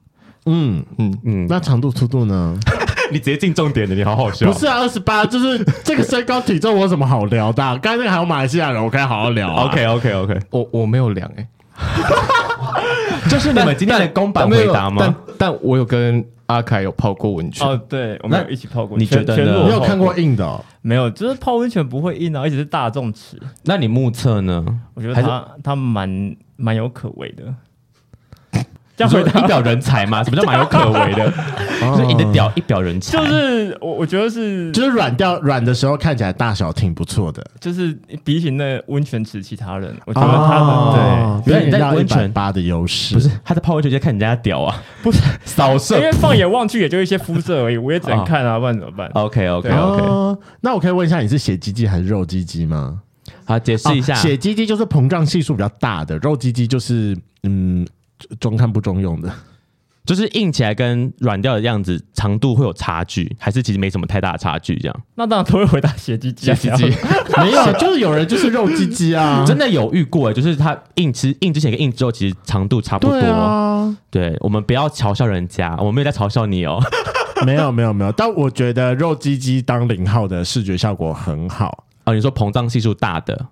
[0.45, 2.57] 嗯嗯嗯，那长度粗度呢？
[3.11, 4.51] 你直接进重点的，你好好笑。
[4.51, 7.77] 不是啊，二十八就是这个身高体重，我有什么好聊的、啊？
[7.81, 9.65] 刚才那个还有马来西亚人，我可以好好聊、啊。
[9.65, 11.47] OK OK OK，我我没有量哎、欸，
[13.29, 14.97] 就是你们今天的公版回答吗？
[14.99, 18.97] 但但我有跟阿凯有泡过温泉哦，对，我们有一起泡过。
[18.97, 19.63] 你觉得呢？
[19.65, 20.63] 你有看过硬的、哦？
[20.81, 23.37] 没有，就是泡温泉不会硬啊，而且是大众池。
[23.63, 24.65] 那你目测呢？
[24.93, 27.43] 我觉得他他蛮蛮有可为的。
[28.97, 30.23] 这样回答一表人才嘛？
[30.23, 31.31] 什么叫蛮有可为的？
[31.79, 33.15] 就是你的屌一表人才。
[33.15, 37.45] 就是我我觉得是，就是软掉软的时候看起来大小挺不错的。
[37.61, 50.41] 就是比起那温泉池其他人，我觉得他们对，原来你在温泉八的优势不是他在泡温泉就看人家屌啊，不是扫射，因为放眼望去也就一些肤色而已，我也只能看啊，不然怎么办？OK OK OK。
[50.61, 52.99] 那我可以问一下，你是血鸡鸡还是肉鸡鸡吗？
[53.45, 57.85] 好，解释一下，血鸡鸡就是膨胀系数比较大的，肉鸡鸡就是嗯。
[58.39, 59.31] 中看不中用的，
[60.05, 64.75] 就是硬起来跟软掉的样子长度会有差距，还是其实没什么太大的差距？
[64.79, 66.97] 这样，那当然都会回答血鸡鸡，血鸡鸡。
[67.37, 73.19] 没有，就是有人就是肉鸡鸡啊， 真的有遇过哎，就是他硬吃硬之前跟硬之后其实长度差不多。
[73.19, 76.81] 对啊，对，我们不要嘲笑人家，我没有在嘲笑你哦，
[77.45, 81.83] 没有没有没有，但我觉得肉鸡鸡当零号的视觉效果很好。
[82.05, 83.47] 哦，你说膨胀系数大的。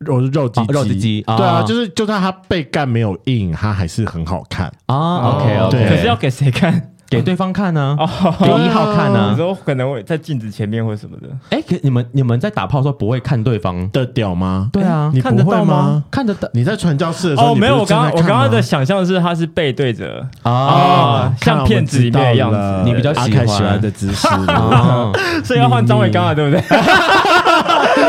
[0.00, 5.36] 肉肉鸡鸡，肉鸡鸡，对啊，就是就算它背干没有硬，它还是很好看啊。
[5.36, 6.90] OK OK，可是要给谁看？
[7.10, 7.96] 给对方看呢？
[8.38, 9.30] 给一号看呢？
[9.32, 11.26] 有时候可能会在镜子前面或什么的。
[11.50, 14.70] 哎，可你们你们在打炮的时候不会看对方的屌吗？
[14.72, 16.04] 对啊，你看得到吗？
[16.08, 16.48] 看得到。
[16.54, 24.28] 你在传教士的时候，哦，没有，我刚刚我刚刚的想象是他是背对着啊，像骗子一面的样子，你比较喜欢的姿势
[25.42, 26.62] 所以要换张伟刚了，对不对？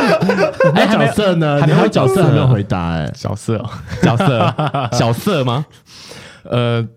[0.76, 1.60] 哎，角色呢？
[1.60, 2.92] 还没有角色，还没有回答。
[2.92, 3.64] 哎，角色，
[4.02, 4.56] 角色，
[4.98, 5.66] 角色吗？
[6.44, 6.88] 呃，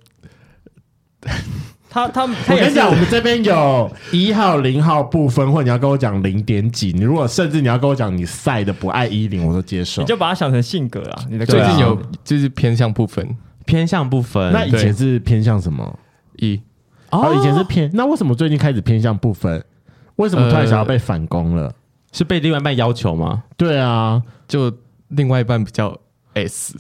[1.91, 10.03] 他他，我跟你讲，我们这边有一号、零号不分，或者你要跟我讲零点几，你如果甚至你要跟我讲你赛的不爱一零，我都接受。
[10.03, 11.25] 你就把它想成性格啊。
[11.31, 14.53] 你的最近有就是偏向部分，偏向部分。
[14.53, 15.99] 那以前是偏向什么？
[16.39, 16.61] 一
[17.11, 17.89] 哦，以前是偏。
[17.95, 19.63] 那为什么最近开始偏向部分？
[20.17, 21.73] 为什么突然想要被反攻了？
[22.15, 23.43] 是被另外一半要求吗？
[23.57, 24.73] 对啊，就
[25.09, 25.95] 另外一半比较
[26.35, 26.77] S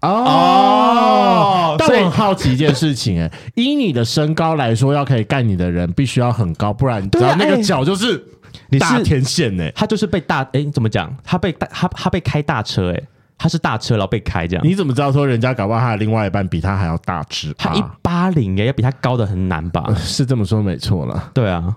[0.00, 1.74] 哦。
[1.76, 8.24] 但我很好奇一件事情，哎， 以你的身高来说，要可以干你的人必须要很高，不然你知道那个脚就是
[8.70, 11.12] 你是天线哎，他就是被大哎，怎么讲？
[11.24, 13.02] 他被大他他被开大车哎，
[13.36, 14.64] 他是大车然后被开这样。
[14.64, 17.52] 你怎么知道说人家搞不好他的另外一半比他还要大只？
[17.54, 19.92] 他一八零哎，要比他高的很难吧？
[19.98, 21.30] 是这么说没错了。
[21.34, 21.74] 对啊。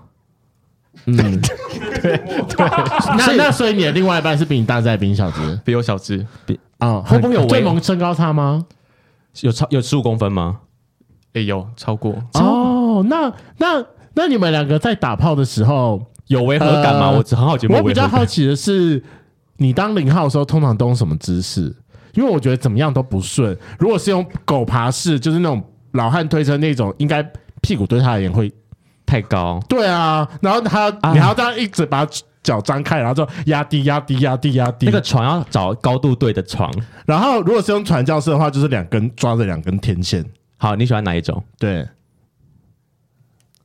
[1.18, 1.40] 嗯，
[2.02, 2.20] 对对，
[3.16, 5.60] 那那所以你的另外一半是比你大只还是比你小只？
[5.64, 8.64] 比我小只，比啊，会不会有最萌身高差吗？
[9.42, 10.60] 有超有十五公分吗？
[11.34, 13.04] 哎，有超过哦。
[13.08, 17.10] 那那那你们两个在打炮的时候有违和感吗？
[17.10, 17.66] 我只很好奇。
[17.68, 19.02] 我比较好奇的是，
[19.58, 21.74] 你当零号的时候通常都用什么姿势？
[22.14, 23.56] 因为我觉得怎么样都不顺。
[23.78, 27.22] 如果是用狗爬式，就是那种老汉推车那种，应该
[27.60, 28.52] 屁股对他而言会。
[29.10, 32.06] 太高，对啊，然后他，你还要这样一直把
[32.44, 34.86] 脚张开，然后就压低、压低、压低、压低。
[34.86, 36.72] 那个床要找高度对的床，
[37.04, 40.24] 然后如果是用传教士的话，就是两根抓着两根天线。
[40.58, 41.42] 好，你喜欢哪一种？
[41.58, 41.84] 对。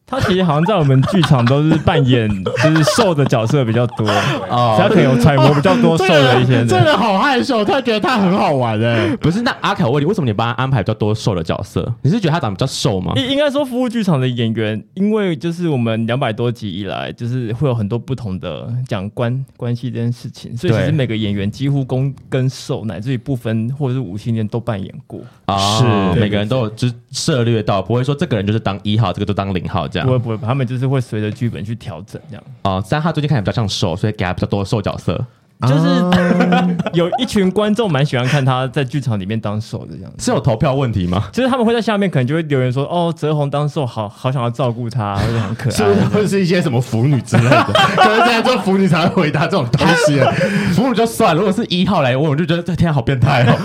[0.07, 4.07] 他其实好像在我们剧场都是扮演 就是瘦的角色比较多
[4.49, 6.67] 哦，他可能有揣摩比较多瘦的一些人。
[6.67, 9.15] 真的好害羞，他觉得他很好玩哎。
[9.17, 11.91] 不是，那阿凯，我问你，为什么你帮他安排比较多瘦的角色？
[12.03, 13.13] 你是觉得他长得比较瘦吗？
[13.15, 29.87] 应应该说，服务剧场的演员，因为就是我们两百多集以来，就是会有很多不同的讲关关系这件事情，所以其实每个演员几乎攻跟瘦乃至于不分或者是无性恋都扮演过啊，是每个人都有就涉猎到，不会说这个人就是当一号，这个就当零号。
[30.03, 32.43] 不会不会，他们就是会随着剧本去调整这样。
[32.63, 35.23] 哦，三号最近看起来比较像瘦，所以给他比较多的瘦角色。
[35.65, 35.88] 就是
[36.91, 40.12] 有一群观众蛮喜欢看他在剧场里面当受的这样。
[40.19, 41.29] 是有投票问题吗？
[41.31, 45.71] 就是他们会在下面可能就会留言说：“哦，泽宏当受好好想要照顾他，或者很可爱。
[45.71, 47.63] ”是不是会是一些什么腐女之类的？
[47.95, 50.19] 可能现在做腐女才会回答这种东西。
[50.73, 53.55] 腐女就算了，如果是一号来问，我就觉得这天好变态哦。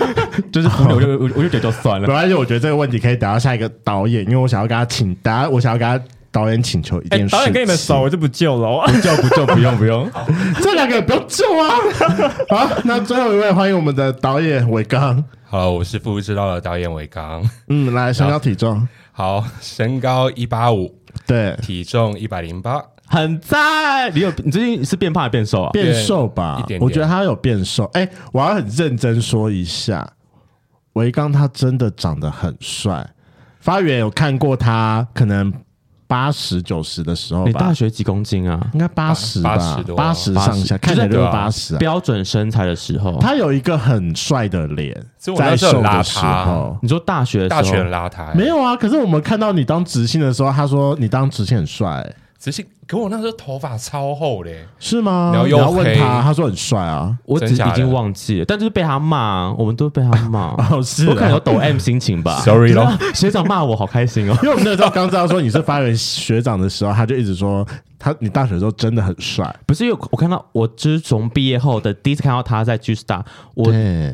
[0.49, 2.07] 就是腐女，我就我就觉得就算了。
[2.07, 6.01] 没关系，我觉得这个问题可以等到下一个导演，因为我想要跟他请，等下我想要跟他。
[6.31, 10.09] 导演请求一件事，导演跟你们熟，我就不救了， 不救不救，不用不用，
[10.63, 11.75] 这两个不用救啊！
[12.49, 15.21] 好，那最后一位，欢迎我们的导演伟刚。
[15.43, 17.43] 好，我是不知道的导演伟刚。
[17.67, 20.95] 嗯，来身高体重，好，身高一八五，
[21.27, 24.09] 对，体重一百零八，很赞。
[24.15, 25.69] 你有你最近是变胖还是变瘦啊？
[25.71, 26.81] 变瘦吧，一点点。
[26.81, 27.83] 我觉得他有变瘦。
[27.93, 30.09] 哎，我要很认真说一下，
[30.93, 33.05] 维刚他真的长得很帅。
[33.59, 35.51] 发源有看过他可能。
[36.11, 37.47] 八十九十的时候吧。
[37.47, 38.59] 你大学几公斤啊？
[38.73, 41.77] 应该八十吧，八十上下，看起来就是八十。
[41.77, 46.77] 标准身材的时候，他有一个很帅的脸，在瘦的时候。
[46.81, 48.35] 你说大学的时候，大学很邋遢？
[48.35, 52.05] 没有啊，可是我们看到你当直性的时候，他说你当直性很帅。
[52.37, 55.31] 直信，可我那时候头发超厚的，是吗？
[55.45, 57.17] 你要问他，他说很帅啊。
[57.23, 60.53] 我只已经忘记了，但就是被他骂，我们都被他骂。
[60.69, 62.41] 哦，是，我可能有抖 M 心情吧。
[62.41, 67.65] Sorry 咯，学长骂我好开心哦， 因为我们那时候刚知道说你是发源学长的时候，他就一直说。
[68.03, 73.21] 他，你大学的时候真的很帅，不是因为我看到我自从毕业后的第一次看到他在 G Star，
[73.53, 73.71] 我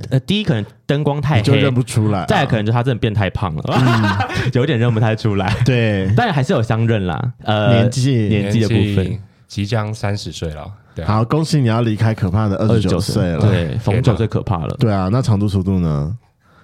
[0.10, 5.56] 呃第一可能灯光太黑就认不出来，再可能就他真的变太胖了，嗯、 有点认不太出来。
[5.64, 7.32] 对，但还是有相认啦。
[7.44, 10.72] 呃，年纪年纪的部分，即将三十岁了。
[10.96, 13.40] 对啊、好，恭喜你要离开可怕的二十九岁了。
[13.40, 14.76] 对，逢九最可怕了。
[14.80, 16.18] 对啊，那长度速度呢？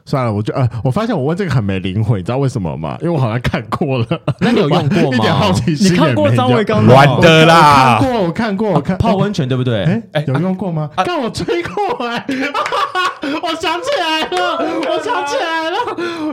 [0.06, 2.98] 算了，我就呃，我发现我问这个很没灵魂，你知道为什么吗？
[3.02, 4.06] 因为我好像看过了。
[4.40, 5.10] 那你有用过吗？
[5.16, 5.94] 一点好奇心。
[5.94, 8.00] 你看过张维刚玩的啦？
[8.02, 9.84] 看过，我看过，我看泡温泉对不对？
[10.12, 10.90] 哎，有用过吗？
[10.98, 12.26] 看我吹过哎，
[13.42, 14.58] 我想起来了，
[14.90, 15.78] 我想起来了，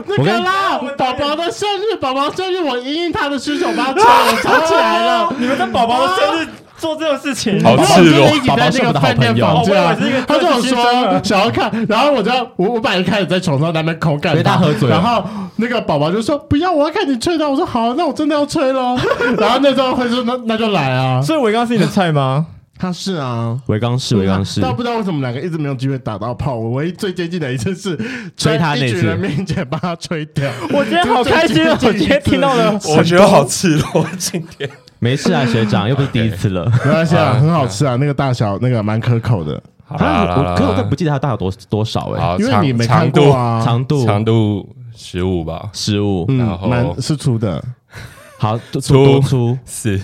[0.05, 6.47] 那个啦，宝宝的生日，宝宝生日，我因应他的需求帮他吹，我想起来了， 你们的宝宝的生日。
[6.81, 8.27] 做这种事情，好赤裸。
[8.47, 9.45] 宝宝是我的好朋友，
[10.27, 15.23] 他跟我说想要看，然后我就我我本来开始在床上那边口干，他喝醉，然后
[15.57, 17.47] 那个宝宝就说不要，我要看你吹的。
[17.47, 18.95] 我说好，那我真的要吹了。
[19.37, 21.21] 然后那时候会说那那就来啊。
[21.21, 22.47] 所以维刚是你的菜吗？
[22.79, 26.55] 他是啊，维刚是维刚是，但不知道为什么两个一直没有机会打到炮。
[26.55, 27.95] 我唯一最接近的一次是
[28.35, 30.49] 吹他那次，人面前把他吹掉。
[30.71, 34.67] 我今天好开心，我今天听到了，我觉得好赤裸今天。
[35.03, 39.59] 没事啊，学长， 又不是第一次了，没关系啊，很好吃啊，那个大小那个蛮可口的。
[39.83, 44.05] 好啦，我可我都不记得它大小多多少哎，因为你没看过啊，长度。
[44.05, 47.61] 长度十五吧，十五，然后蛮是粗的，
[48.37, 49.99] 好粗粗是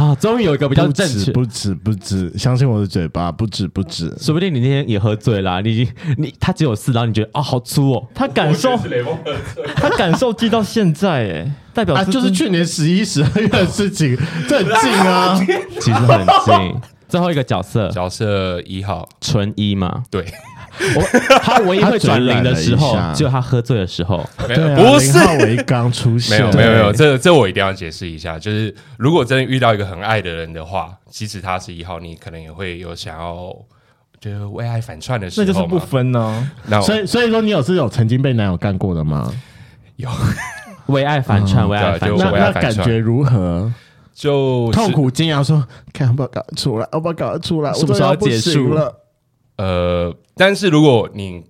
[0.00, 5.86] 啊，终于有一个比较正确，不止不止，相信我的嘴巴，不止不止，说不定你那天也喝醉了，你
[6.16, 8.78] 你他只有四，然后你觉得啊好粗哦，他感受
[9.76, 11.52] 他感受记到现在哎。
[11.72, 15.38] 代表啊，就是去年十一、十二月的事情，这很近啊，
[15.78, 16.80] 其实很近。
[17.08, 19.08] 最后一个角色，角色一号。
[19.20, 20.24] 纯一嘛，对，
[20.96, 33.54] 我他唯一会转零的时候，只有他喝醉的时候，对，不是维刚出现，没有没有没有，这这我一定要解释一下，就是如果真的遇到一个很爱的人的话，即使他是一号，你可能也会有想要
[34.20, 36.50] 就是为爱反串的时候，那就是不分呢。
[36.82, 39.32] 所以所以说，你有是有曾经被男友干过的吗？
[39.96, 40.08] 有。
[40.86, 43.72] 为爱反串，为爱反串，那感觉如何？
[44.12, 46.88] 就痛苦惊讶说：“看要不要搞出来？
[46.92, 47.72] 要不要搞出来？
[47.72, 48.92] 什么时候结束了？”
[49.60, 51.44] 呃，但是如果你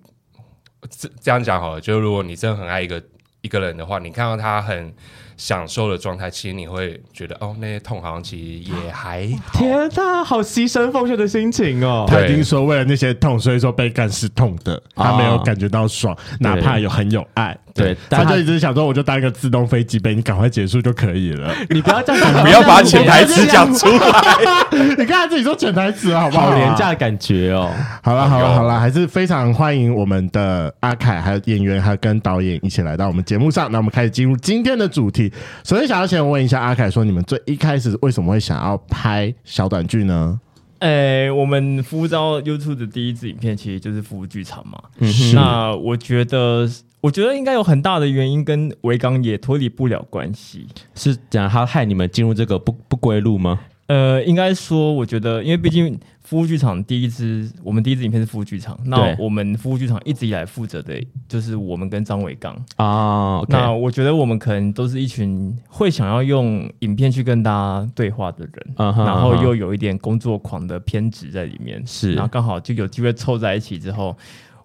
[0.89, 3.01] 这这样讲好了，就是如果你真的很爱一个
[3.41, 4.93] 一个人的话，你看到他很。
[5.41, 9.59] 享受的状态，其实你会觉得哦，那些痛好像其实也还好。
[9.59, 12.05] 天哪，好牺牲奉献的心情哦！
[12.07, 17.57] 他已经说为了那些痛，所以说被干是痛的，他没有感觉到爽，哪怕有很有爱。
[17.73, 21.55] 对，他就一直想说，我就当一个自动飞机杯，你赶快结束就可以了。
[21.71, 24.67] 你不要这样，不要把潜台词讲出来。
[24.97, 26.51] 你看他自己说潜台词了，好不好？
[26.51, 27.71] 好廉价的感觉哦。
[28.03, 33.71] 好了好了好了，还是非常欢迎我们的阿凯，还有演员，还有跟导演一起来到我们节目上。
[33.71, 35.30] 那我们开始进入今天的主题。
[35.63, 40.39] 首先，想要先问一下阿凯，说你们最一开始为什么会想要拍小短剧呢？
[40.79, 44.81] 诶、欸，我们服务到 YouTube 的第一支影片，其实就是服务剧场嘛。
[44.97, 46.67] 嗯哼，那我觉得，
[47.01, 50.67] 我觉得应该有很大的原因跟维刚也脱离不了关系。
[50.95, 53.59] 是讲他害你们进入这个不不归路吗？
[53.91, 60.93] 呃，应该说，我觉得，因为毕竟服务剧场第一支，我们第一支影片是服务剧场，那我们服务剧场一直以来负责的
[61.27, 62.55] 就是我们跟张伟刚。
[62.77, 63.41] 啊。
[63.49, 74.15] 那我觉得我们可能都是一群会想要用影片去跟大家对话的人，然后又有一点工作狂的偏执在里面，是，然后刚好就有机会凑在一起之后，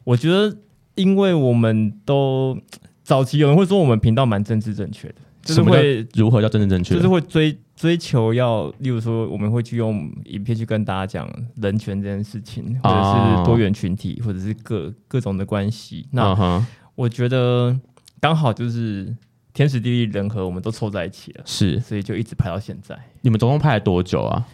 [0.05, 0.57] 我觉得，
[0.95, 2.57] 因为我们都
[3.03, 7.56] 早期有人会说我们频道蛮政治正确的，就是会如何叫真正正确，就是会追。
[7.76, 16.09] 追求要，例如说，我们会去用影片去跟大家讲人权这件事情，或者是多元群体，或者是各各种的关系。
[16.11, 17.78] 那我觉得
[18.18, 19.14] 刚好就是
[19.52, 22.98] 天时地利人和，我们都凑在一起了，是，所以就一直拍到现在。
[23.20, 24.48] 你们总共拍了多久啊？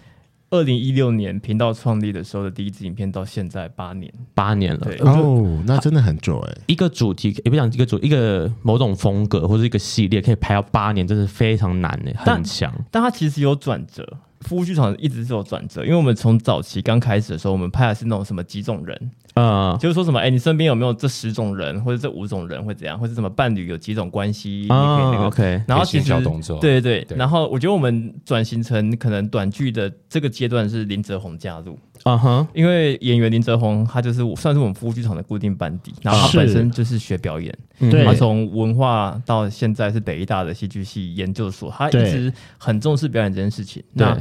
[0.53, 6.55] 二零一六年频道创立的时候的第一支影片到现在八年，八年了对哦，那真的很久哎。
[6.67, 12.71] 一个主题也不讲一个主一个某种风格或者一个系列可以拍到八年，真是非常难哎，很强。
[12.91, 14.07] 但它其实有转折，
[14.43, 38.05] 夫妇剧场一直是有转折，因为我们从早期刚开始的时候，我们拍的是那种什么几种人，嗯，就是说什么，哎，你身边有没有这十种人，或者这五种人会怎样，或者什么伴侣有几种关系，啊、你可以那个 OK，然后其实小动作，对对对，对然后我觉得我们转型成可能短剧的这个阶段是林泽宏加入，啊哈，因为演员林哲宏他就是算是我们服务剧场的固定班底，然后他本身就是学表演，对。
[38.05, 43.83] 他从文化到现在是北医大的戏剧系研究所，他一直很重视表演这件事情。
[43.93, 44.17] 那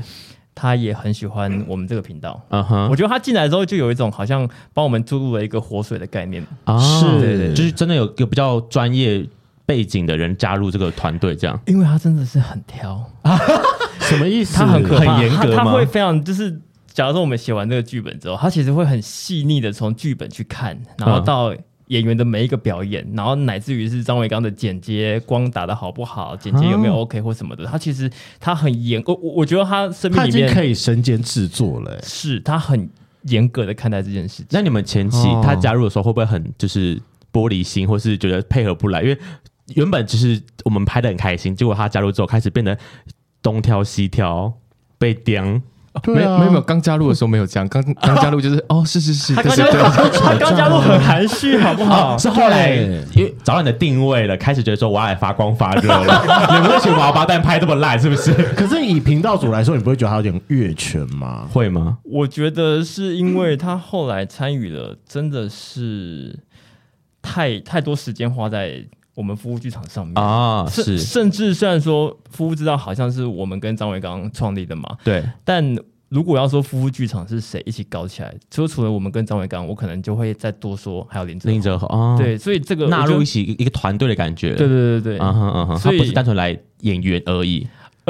[0.54, 6.46] 他也很喜欢我们这个频道，嗯哼，我觉得他进来之后就有一种好像帮我们注入了一个活水的概念。
[6.66, 9.26] 啊，是，对对，就是真的有有比较专业
[9.66, 13.02] 背景的人加入这个团队，这样，因为他真的是很挑，
[14.02, 14.58] 什么意思？
[14.58, 15.64] 他很可怕，很严格吗？
[15.64, 16.60] 他会非常就是，
[16.94, 21.56] 假如说我们写完这个剧本之后，他其实会很细腻的从剧本去看，然后到。
[21.88, 32.90] 演员的每一个表演，然后乃至于是张维刚的剪接，光打的好不好，剪接有没有 OK 或什么的，他其实他很严，我我觉得他生命里面他已经可以身兼制作了，是他很
[33.24, 34.46] 严格的看待这件事情。
[34.52, 36.96] 那你们前期他加入的时候，会不会很就是
[37.30, 39.02] 玻璃心，或是觉得配合不来？
[39.02, 39.18] 因为
[39.76, 42.78] 原本就是我们拍的很开心，结果他加入之后开始变得
[43.42, 44.54] 东挑西挑，
[44.98, 45.60] 被刁。
[46.08, 52.18] 没有没有没有，刚加入的时候没有这样，刚 刚加入就是哦，是是是，他刚加入 他刚加入很含蓄，好不好？
[52.18, 52.76] 是后来
[53.14, 56.48] 因为找到你的定位了，开始觉得说我要来发光发热了。
[56.50, 58.34] 你们这群王八蛋拍这么烂，是不是？
[58.56, 61.46] 可是以频道主来说，你不会觉得他有点越权吗？
[61.52, 61.98] 会吗？
[62.04, 66.40] 我觉得是因为他后来参与了，真的是
[67.22, 68.86] 太太多时间花在。
[69.14, 70.16] 我们夫妇剧场上面。
[70.16, 70.98] 啊，是。
[70.98, 75.76] 甚至虽然说夫妇知道好像是我们跟张伟刚创立的嘛，对，但
[76.10, 87.66] 如果要说夫妇剧场是谁一起搞起来，除除了我们跟张伟刚，我可能就会再多说还有林哲林哲宏，对，所以这个纳入一起一个团队的感觉，对对对对，嗯哼嗯哼，他不是单纯来演员而已。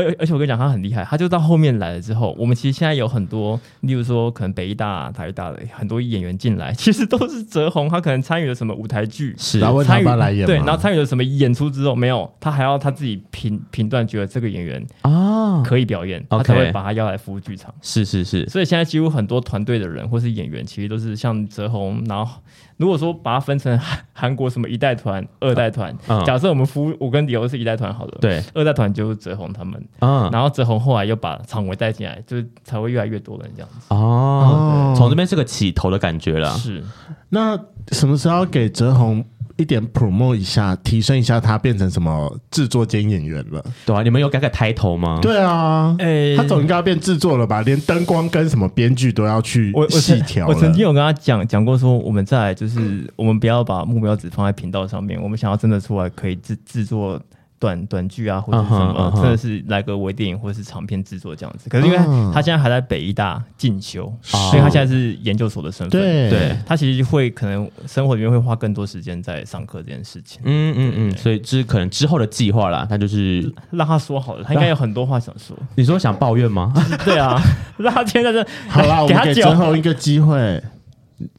[0.05, 17.73] 而而且我跟你讲，他很厉害，他就到后面来了之后，我们其实现在有很多，例如说可能北艺大、台艺大的很多演员进来，其实都是泽宏，他可能参与了什么舞台剧，是然后参与来演，对，然后参与了什么演出之后，没有，他还要他自己评评断，觉得这个演员啊可以表演，他才会把他邀来服务剧场。
[17.81, 22.41] 是是是，所以现在几乎很多团队的人或是演员，其实都是像泽宏，然后。
[22.77, 23.79] 如果说把它分成
[24.11, 33.85] 韩国什么一代团、二代团，嗯、假设我们服我跟李欧是一代团好了，对，二代团就是泽宏他们，嗯，然后泽宏后来又把常维带进来，就是才会越来越多人这样子。
[33.89, 36.49] 哦，从这边是个起头的感觉了。
[36.57, 36.83] 是，
[37.29, 37.55] 那
[37.91, 39.23] 什么时候要给泽宏
[39.57, 43.63] 一点 promote 一下，提升一下他变成什么制作兼演员了？
[43.85, 45.19] 对啊，你们有改改抬头吗？
[45.21, 47.61] 对啊，哎、欸，他总应该要变制作了吧？
[47.61, 50.47] 连灯光跟什么编剧都要去细调。
[50.47, 57.21] 我曾经有跟他讲讲过，说我们在就是我们不要把目标只放在频道上面，我们想要真的出来可以制制作。
[57.61, 61.69] 短短剧啊，或者什么，真的是来个微电影或者是长片制作这样子。
[61.69, 61.97] 可是因为
[62.33, 66.01] 他现在还在北医大进修，所以他现在是研究所的身份。
[66.01, 70.41] 对，他其实会可能生活里面会花更多时间在上课这件事情。
[70.43, 72.83] 嗯嗯嗯，所以这是可能之后的计划啦。
[72.89, 75.55] 他就是 让他说好了，他应该有很多话想说。
[75.75, 76.73] 你说想抱怨吗？
[77.05, 77.39] 对啊，
[77.77, 80.59] 让他现在这好啦，我们给最后一个机会。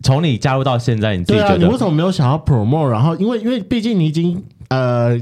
[0.05, 2.87] 从你加入到现在，你自己觉得你为什么没有想要 promote？
[2.87, 5.21] 然后因为因为毕竟你已经呃。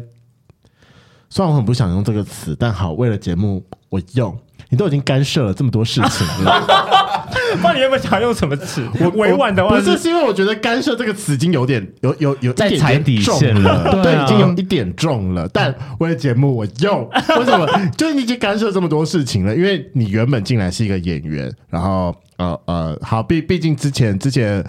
[1.31, 4.37] 虽然我很不想用这个词，但好，为了节目我用。
[4.69, 6.65] 你都已经干涉了这么多事情了，
[7.61, 8.87] 那你有没有想用什么词？
[9.01, 15.49] 我委婉的话不是，是因为我觉得“干涉”这个词已经有点有有有在踩底线了，对，已经有一点重了。
[15.49, 17.67] 但为了节目我用，为什么？
[17.97, 24.65] 就是你已经干涉这么多事情了，因为你原本进来是一个演员，然后呃呃，好，毕毕竟之前之前。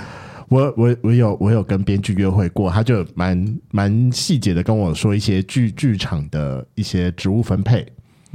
[0.51, 7.87] 我我我有我有跟编剧约会过，他就蛮蛮细节的跟我说一些剧剧场的一些职务分配。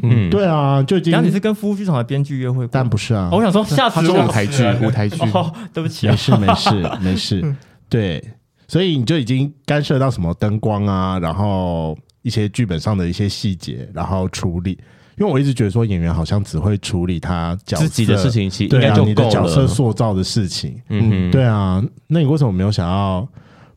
[0.02, 3.28] 嗯，对啊，就然后你是跟服务剧场的编剧约会过，但不是啊。
[3.30, 7.56] 我想说，下次舞台剧舞台剧，哦，对不起，没事没事没事。
[7.90, 8.22] 对，
[8.66, 14.78] 所以你就已经干涉到什么灯光啊，然后一些剧本上的一些细节，然后处理。
[15.18, 19.08] 因为我一直觉得说演员好像只会处理他自己的事情，其实应该就够了。
[19.08, 21.82] 你的角色塑造的事情，嗯，对啊。
[22.06, 23.26] 那你为什么没有想要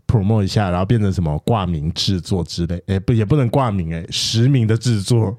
[0.05, 2.83] promote 一下，然后变成什么挂名制作之类？
[2.87, 5.37] 哎，不，也不能挂名哎，实名的制作。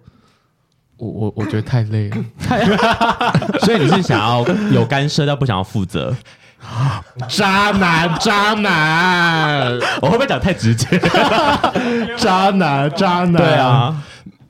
[0.96, 2.16] 我我我觉得太累了，
[3.64, 6.14] 所以你是想要有干涉，但不想要负责？
[7.26, 10.86] 渣男，渣男， 我会不会讲太直接？
[12.18, 14.02] 渣男，渣男，对啊。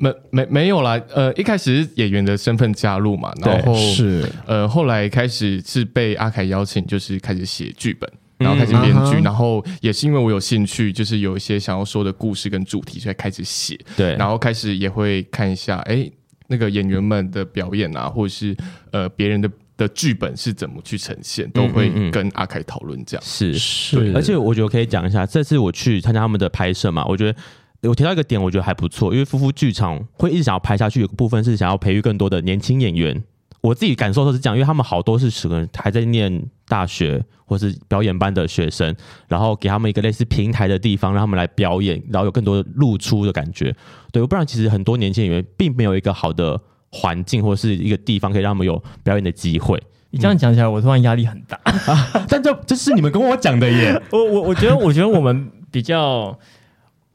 [0.02, 4.26] 没没没有啦，呃，一开始是演员的身份加入嘛，然后是。
[4.46, 16.10] 呃，后来开始是被阿凯邀请，就是开始写剧本，然后开始编剧，嗯、然后也是因为我有兴趣，就是有一些想要说的故事跟主题，所以开始写，对，然后开始也会看一下，哎，
[16.48, 18.56] 那个演员们的表演啊，或者是
[18.92, 23.22] 呃别人的的剧本是怎么去呈现，都会跟阿凯讨论这样。
[23.22, 27.38] 是是，而且我觉得可以讲一下，这次我去参加他们的拍摄嘛，我觉得。
[27.82, 33.22] 我提到一个点，我觉得还不错，因为夫妇剧场会一直想要拍下去，有个部分是想要培育更多的年轻演员。
[33.62, 38.94] 我自己感受都是这样，因为他们好多是可能还在念大学或是表演班的学生，
[39.28, 43.74] 然后给他们一个类似平台的地方，让他们来表演，然后有更多的露出的感觉。
[44.12, 46.58] 对，不然其实很多年轻演员并没有一个好的
[46.90, 49.78] 环境或是一个地方可以让他们有表演的机会。
[50.10, 51.58] 你这样讲起来，我突然压力很大。
[51.92, 54.02] 啊、但这这是你们跟我讲的耶。
[54.10, 56.38] 我我我觉得，我觉得我们比较。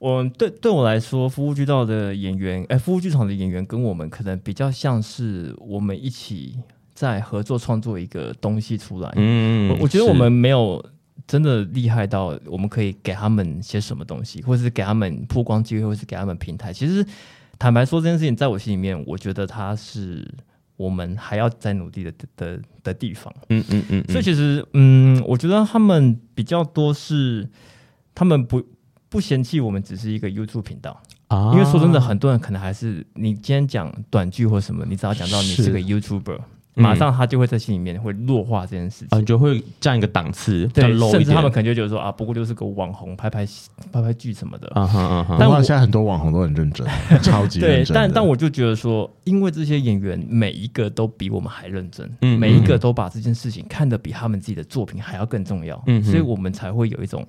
[0.06, 6.60] 我对对我来说，服务剧道的演员，哎，服务剧场的演员跟我们可能比较像是我们一起
[6.94, 9.12] 在合作创作一个东西出来。
[9.16, 10.80] 嗯，我我觉得我们没有
[11.26, 16.72] 真的厉害到我们可以给他们些什么东西，或者是给他们曝光机会，或是给他们平台。
[16.72, 17.04] 其实
[17.58, 20.24] 坦白说，这件事情在我心里面，我觉得它是
[20.78, 23.34] 我们还要再努力的的的地方。
[23.50, 24.04] 嗯嗯嗯。
[24.10, 27.50] 所以其实，嗯，我觉得他们比较多是
[28.14, 28.64] 他们不。
[29.16, 31.02] 不嫌弃我们只是一个 YouTube 频道。
[31.30, 36.38] 啊，因为说真的，很多人可能还是你今天讲短剧或什么，你只要讲到你是个 YouTuber，
[36.76, 43.44] 马上他就会在心里面会弱化这件事情，啊，你就会占一个档次，对，甚至他们可能就觉得说啊，不过就是个网红拍拍
[43.92, 44.68] 拍拍剧什么的。
[44.76, 45.38] 啊哈啊哈。
[45.40, 46.86] 但我现在很多网红都很认真，
[47.24, 47.88] 超级认真。
[47.88, 57.26] 对，但但我就觉得说，因为这些演员每一个都比我们还认真，嗯，每一个都把这件事情看得比他们自己的作品还要更重要，嗯，所以我们才会有一种。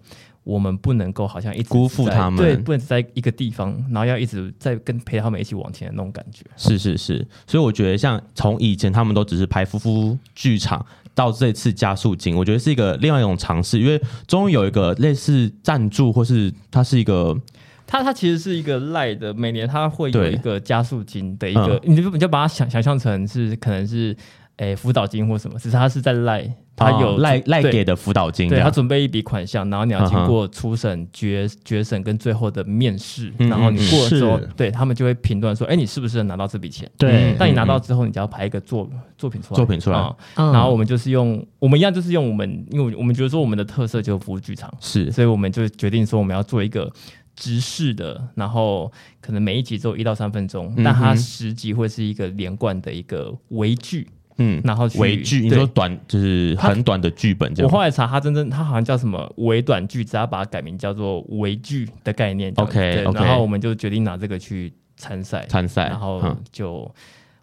[0.46, 6.44] 我们不能够好像一直辜负他们，对，不能在一个地方，然后要一直在跟陪他们一起往前的那种感觉。
[6.56, 10.86] 是是是，所以我觉得像从以前他们都只是拍夫妇剧场，
[11.16, 17.36] 到这次加速金，我觉得是一个另外一种尝试，因为终于有一个类似赞助，或是它是一个，
[17.84, 24.16] 它它其实是一个赖的，每年它会有一个加速金的一个，嗯、你就你就把它想想象成是可能是
[24.58, 26.48] 诶辅导金或什么，只是它是在赖。
[26.76, 36.88] 他有赖赖、哦、给的辅导金，对，他准备一笔款项，然后你要经过初审、决决审跟最后的面试，嗯、然后你过了之后，对他们就会评断说，哎，你是不是能拿到这笔钱？
[36.98, 39.98] 对，但你拿到之后，你只要排一个作作品出来，作品出来，
[40.34, 46.92] 嗯、然后我们就是用我们一样，就是用我们，因为我们觉得说我们的特色就是服务剧场，是，所以我们就决定说我们要做一个
[47.34, 54.06] 直视的，然后可能每一集只有一到三分钟，但它十集会是一个连贯的一个微剧。
[54.38, 57.70] 嗯，然后微剧，你说短就是很短的剧本这样。
[57.70, 62.52] 我后来查，它真正它好像叫什么微短剧，只要把它改名叫做微剧的概念。
[62.56, 65.88] OK，然后我们就决定拿这个去参赛，参赛。
[65.88, 66.22] 然后
[66.52, 66.90] 就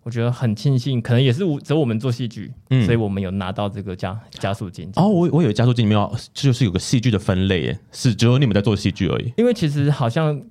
[0.04, 4.90] 我觉得很庆幸，可能也是只有我们做戏剧，嗯所以我们有拿到这个加加速金。
[4.96, 9.34] 哦，我我以为加速金里面就是有个戏剧的分类，耶，是只有你们在做戏剧而已。
[9.38, 10.42] 因为其实好像。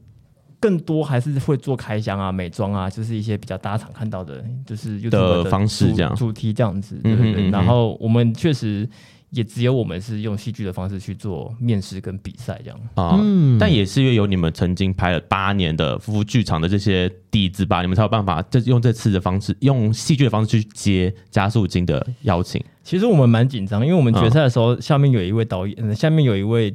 [0.63, 7.51] 更多还是会做开箱啊、美妆啊，就是一些比较大家常看到的，就是的方式这样主题这样子，对对对。
[7.51, 8.89] 然后我们确实
[9.31, 13.19] 也只有我们是用戏剧的方式去做面试跟比赛这样啊。
[13.21, 22.63] 嗯，但也是因为有你们曾经拍了八年的夫妇剧场的这些底子吧，你们才有办法这用这次的方式，用戏剧的方式去接加速金的邀请。
[22.85, 26.73] 其实我们蛮紧张，因为我们决赛的时候，下面有一位导演，下面有一位。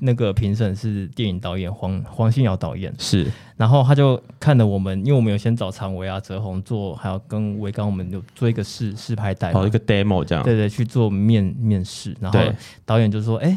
[0.00, 12.40] 那个评审是电影导演黄黄信尧导演，是，然后他就看了我们，因为我们有先找常维啊、泽宏做，还有跟维刚我们有做一个试试拍带，好一个 demo 这样，对对，去做面面试，然后
[12.84, 13.56] 导演就说，哎，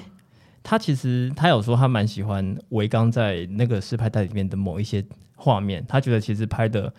[0.62, 5.04] 他其实他有说他蛮喜欢维刚在那个试拍带里面的某一些
[5.36, 6.94] 画面，他觉得其实拍的。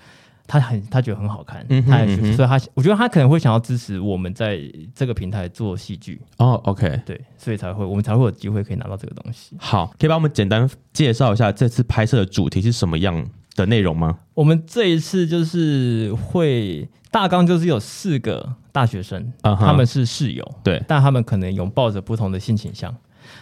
[0.47, 4.61] 他很，他觉得很好看，嗯、哼他也所以他我觉得他可能会想要支持我们在
[4.95, 9.57] 这个平台做戏剧哦，OK，对，所以才会我们才会有机会可以拿到这个东西。
[9.59, 13.27] 好，可以帮我们简单介绍一下这次拍摄的主题是什么样
[13.57, 14.19] 的内容吗？
[14.35, 22.95] 我们这一次就是会大纲就是有四个大学生，他们是室友，对，但他们可能拥抱着不同的性倾向，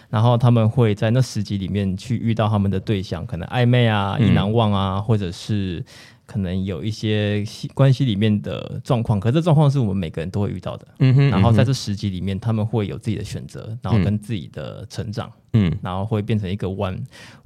[0.09, 5.83] 然后他们会在那十集里面去遇到他们的对象，可能暧昧啊、意难忘啊，嗯、或者是。
[6.25, 7.43] 可能有一些
[7.73, 10.87] 关系里面的状况，可是这状况是我们每个人都会遇到的。
[10.99, 15.27] 嗯哼，然后在这十集里面，他们会有自己的选择，然后跟自己的成长。
[15.27, 15.42] 嗯，
[15.81, 16.97] 然后会变成一个完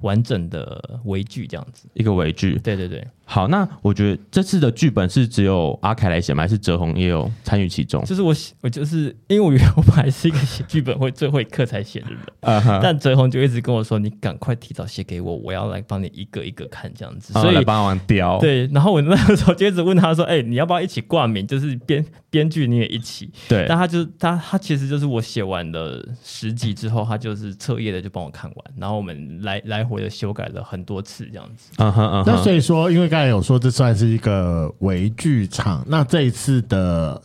[0.01, 2.59] 完整的微剧这样子，一个微剧。
[2.63, 3.05] 对对对。
[3.29, 6.43] 好，那我觉得这次的剧本是只有阿凯来写吗？
[6.43, 8.01] 还是哲宏也有参与其中？
[8.05, 9.61] 就是我，我就是因为我原
[9.93, 12.19] 本是一个写剧本会最后一刻才写的人，
[12.81, 18.39] 但哲宏就一直跟我说：“你赶快提早写给我，我要来帮你一个一个看这样子。”所以帮忙雕。
[18.39, 21.45] 对，然后我那个时候就一直问他说：“哎、欸，你要不要一起挂名？
[21.45, 31.71] 就是编编剧你也一起。”对，但他就他他其实就是我写完了十集之后，他就是彻夜的就帮我看完，然后我们来来回的修改了很多次这样子。
[31.77, 32.31] 嗯哼嗯哼。
[32.31, 37.21] 那所以说，因为刚才有说这算是一个微剧场，那这一次的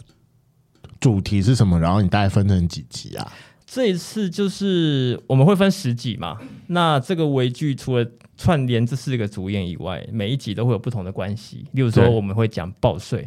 [1.00, 1.78] 主题是什么？
[1.78, 3.32] 然后你大概分成几集啊？
[3.66, 8.06] 这一次就是我们会分十集嘛，那这个微剧除了
[8.36, 11.64] 串联这四个主演以外，每一集都会有不同的关系。
[11.72, 13.26] 例如说，我们会讲报税。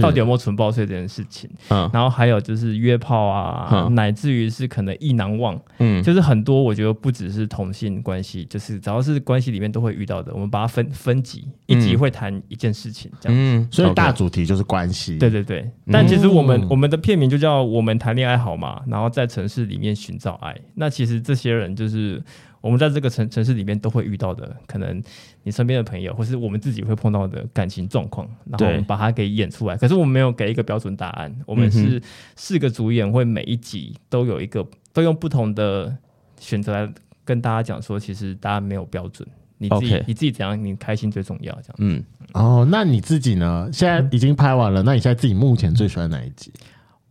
[0.00, 1.48] 到底有没有存报税这件事情？
[1.68, 15.70] 嗯，然后还有就是约炮啊，嗯、乃至于是可能意难忘，嗯，就是很多我觉得不只是同性关系，就是只要是关系里面都会遇到的，我们把它分分级，一集会谈一件事情，这样子，嗯，所以大主题就是关系，对对对。
[15.90, 18.82] 但其实我们、嗯、我们的片名就叫我们谈恋爱好吗？
[18.86, 20.54] 然后在城市里面寻找爱。
[20.74, 22.22] 那其实这些人就是。
[22.62, 25.02] 我们在这个城城市里面都会遇到的，可能
[25.42, 29.76] 你身边的朋友，或是我们自己会碰到的感情状况，然后我们把它给演出来。
[29.76, 32.00] 可是我们没有给一个标准答案，我们是
[32.36, 35.94] 四个主演，会每一集都有一个，都用不同的
[36.38, 36.88] 选择来
[37.24, 40.04] 跟大家讲说，其实大家没有标准，你自己、okay.
[40.06, 41.52] 你自己怎样，你开心最重要。
[41.62, 42.04] 这样，嗯，
[42.34, 43.68] 哦，那你自己呢？
[43.72, 46.52] 现在已经拍完了，那你现在自己目前最喜欢哪一集？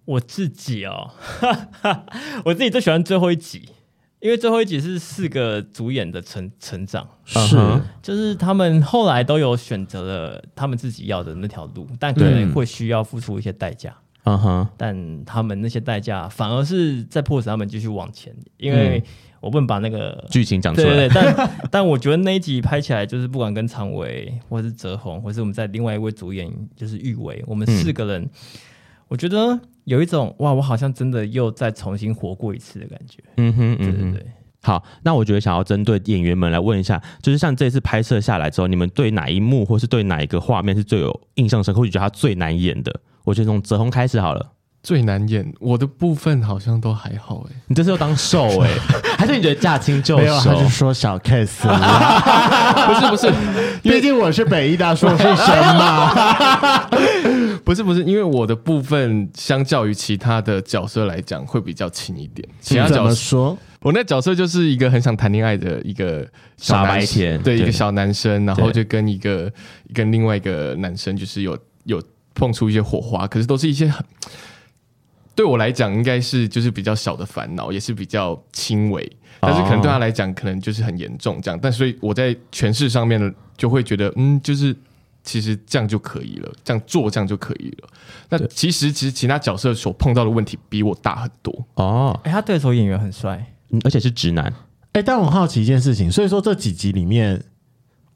[0.06, 1.12] 我自己哦，
[2.46, 3.70] 我自己最喜欢最后一集。
[4.22, 7.58] 因为最后一集是四个主演的成成长，是，
[8.04, 13.96] 就是他们后来都有选择了他们自己要的那条路，但可能会需要付出一些代价，
[14.26, 19.04] 嗯哼，但他们那些代价反而是在迫使他们继续往前，因为
[19.40, 28.22] 我不能把那个剧情讲出来，对对对，但 但我觉得那一集拍起来就是不管跟常伟，或是泽宏，或是我们在另外一位主演就是玉伟，我们四个人。
[28.22, 28.30] 嗯
[29.12, 33.22] 我觉得有一种哇，我好像真的又再重新活过一次的感觉。
[33.36, 34.26] 嗯哼，嗯哼，对对对。
[34.64, 43.02] 好，那我觉得想要针对演员们来问一下，就是像这次拍摄下来之后，你们对哪一幕或是对哪一个画面是最有印象深刻，或者觉得他最难演的？
[43.26, 44.54] 我觉得从泽宏开始好了。
[44.84, 47.56] 最难演，我的部分好像都还好哎。
[47.68, 48.70] 你这次又当受哎，
[49.18, 50.22] 还是你觉得驾轻就熟？
[50.24, 51.68] 没有，他是说小 case。
[52.88, 53.32] 不 是不是，
[53.84, 56.88] 毕竟我是北艺大硕士生嘛。
[57.64, 62.48] 不是不是，因为我的部分相较于其他的角色来讲会比较轻一点。
[62.60, 66.28] 其他角色说，我那角色就是一个很想谈恋爱的一个
[66.58, 69.52] 傻白甜，对，一个小男生，然后就跟一个
[69.94, 72.02] 跟另外一个男生就是有有
[72.34, 74.04] 碰出一些火花，可是都是一些很。
[75.36, 79.10] 对我来讲，应该是就是比较小的烦恼，也是比较轻微，
[79.40, 81.60] 但是可能对他来讲，可能就是很严重这样。
[81.62, 84.76] 但所以我在诠释上面呢，就会觉得，嗯，就是
[85.24, 87.90] 其实这样就可以了，这样做这样就可以了。
[88.30, 92.20] 那其实其实其他角色所碰到的问题比我大很多哦。
[92.24, 94.54] 哎，他对手演员很帅，嗯，而且是直男。
[94.94, 97.44] 哎，但我很好奇一件事情，所以说这几集里面。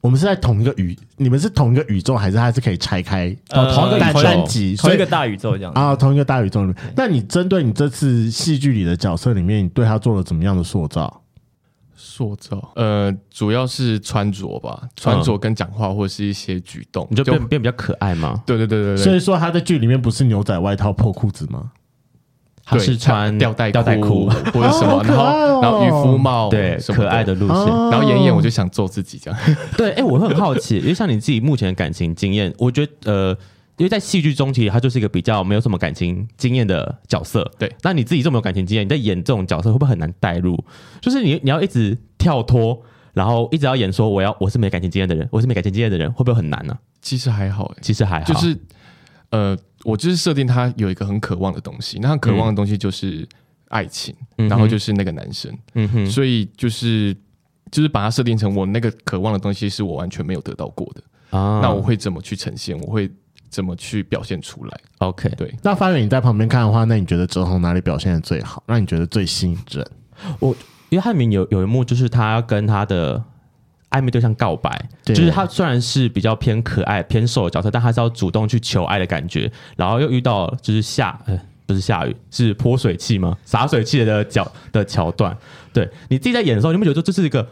[0.00, 3.36] 我们是在同一个宇，你们是同一个宇宙，还是它是可以拆开？
[3.48, 5.96] 呃、同一个单集，同一个大宇宙这样啊？
[5.96, 6.76] 同一个大宇宙里面。
[6.96, 11.22] 那你针对你这次戏剧里的角色里面，你对他做了怎么样的塑造？
[11.96, 18.42] 塑造，呃，主要是穿着吧，穿着跟讲话或是一些举动，嗯、你就变变比较可爱嘛？
[18.46, 19.04] 对对对对对。
[19.04, 21.72] 所以说他在剧里面不是牛仔外套破裤子吗？
[22.68, 27.56] 他是穿吊带吊带裤或者什么， 然后然后渔夫帽，对，可爱的路线。
[27.56, 29.40] 然后演一演，我就想做自己这样。
[29.78, 33.30] 对，哎，我会很好奇，因为像你自己目前的感情经验，我觉得呃，
[33.76, 37.48] 因为在戏剧中其实他就是一个比较没有什么感情经验的角色。
[37.56, 40.58] 对，那你自己这么有感情经验，你在演这种角色会不会很难带入？
[41.00, 46.76] 就是你你要一直跳脱，然后一直要演说我要我是没感情经验的人，我是没感情经验的人，会不会很难呢？
[47.00, 48.58] 其实还好，其实还好，就是。
[49.30, 53.24] 呃，我就是设定他有一个很渴望的东西，那他渴望的东西就是
[53.68, 57.16] 爱情，嗯、然后就是那个男生，嗯哼，所以就是
[57.70, 62.76] 就是把它设定成我那个渴望的东西是我完全没有得到过的啊，那我会怎么去呈现？
[62.80, 63.08] 我会
[63.48, 65.54] 怎么去表现出来？OK，对。
[65.62, 68.64] 那发源你在旁边看的话，那你觉得哲宏哪里表现的最好？
[68.66, 69.86] 让你觉得最吸引人？
[70.40, 70.54] 我
[70.88, 73.22] 因为他里面有有一幕，就是他跟他的。
[73.90, 74.70] 暧昧对象告白，
[75.04, 79.50] 就是他虽然是比较偏可爱、偏瘦的角色，但他是要主动去求爱的感觉。
[79.76, 83.36] 然后又遇到就是下，呃，不是下雨，是泼水器吗？
[83.44, 85.36] 洒水器的角 的桥段。
[85.72, 87.46] 对，你自己在演的时候，你们觉得这是一个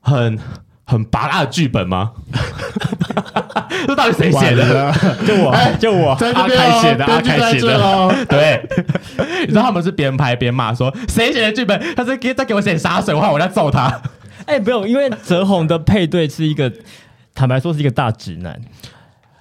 [0.00, 0.38] 很
[0.84, 2.12] 很拔辣的剧本吗？
[3.86, 4.92] 这到底谁写的？
[5.26, 8.26] 就我，就我，阿凯写的，阿凯写的。
[8.28, 8.68] 对，
[9.42, 11.80] 你知道他们是边拍边骂说，谁写的剧本？
[11.94, 14.00] 他是给再给我写洒水的话，我要揍他。
[14.48, 16.72] 哎、欸，不用，因为泽宏的配对是一个，
[17.34, 18.58] 坦白说是一个大直男。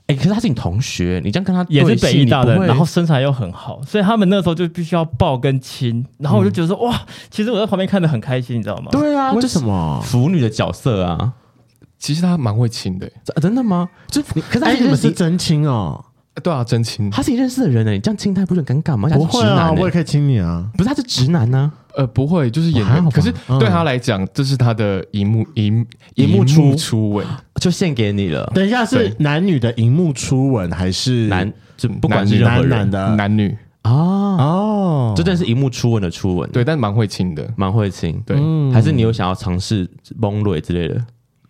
[0.08, 6.06] 哎、欸，可是他是你同学，你这样跟他也是北艺大的，然后身材又很好，所以他们那时候就必须要抱跟亲。
[6.20, 8.90] 然后我就觉得说，嗯、哇，其实我在旁边看的很开心，你知道吗？
[8.92, 11.34] 对啊，为什么腐女的角色啊？
[11.98, 13.10] 其实他蛮会亲的，
[13.42, 13.90] 真的吗？
[14.08, 16.04] 就可是哎，你们是真亲哦？
[16.44, 17.10] 对啊，真亲。
[17.10, 19.10] 他是你认识的人呢，你这样亲他不是很尴尬吗？
[19.10, 20.68] 不会啊，我也可以亲你啊。
[20.78, 21.72] 不是，他是直男呢。
[21.96, 23.10] 呃，不会，就是演员。
[23.10, 25.86] 可是对他来讲，这是他的荧幕荧
[26.16, 27.26] 荧幕初初吻，
[27.60, 28.46] 就献给你了。
[28.54, 31.52] 等一下，是男女的荧幕初吻，还是男？
[31.76, 33.92] 就不管是男男的男女哦
[34.40, 36.50] 哦，这真的是荧幕初吻的初吻。
[36.52, 38.22] 对，但蛮会亲的，蛮会亲。
[38.26, 38.36] 对，
[38.72, 41.04] 还是你有想要尝试蒙蕊之类的？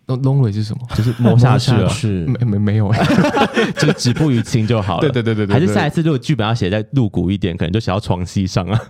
[0.08, 0.80] 龙龙蕊是什么？
[0.96, 1.90] 就是摸下去了，
[2.26, 2.92] 没没没有，
[3.78, 5.00] 就止步于情就好了。
[5.02, 8.80] 对对对对对，还是下一次如果剧本要写再露骨一点，可能就写到床戏上啊。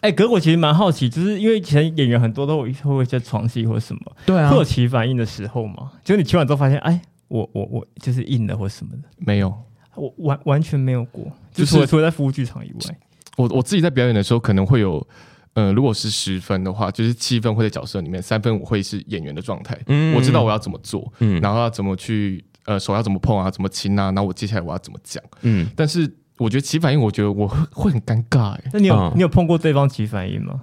[0.00, 5.90] 哎，可是我其实蛮好奇，就是因为以前演员很多都会会一些床戏或什么，对啊，会有起反应的时候嘛？
[6.02, 6.98] 就你起完之后发现，哎，
[7.28, 9.52] 我我我就是硬的或什么的，没有，
[9.96, 12.96] 我完完全没有过，就是除了在服务剧场以外，
[13.36, 15.06] 我我自己在表演的时候可能会有。
[15.54, 19.76] 呃，如果是十分的话，就是七分会在角色里面，三分我会是演员的状态。
[19.88, 25.68] 嗯，我知道我要怎么做，嗯，然后要怎么去，呃，手要怎么碰啊，怎么亲啊，然后我接下来我要怎么讲，嗯。
[25.74, 28.52] 但是我觉得起反应，我觉得我会会很尴尬。
[28.52, 30.60] 哎，那你有、嗯、你有碰过对方起反应吗？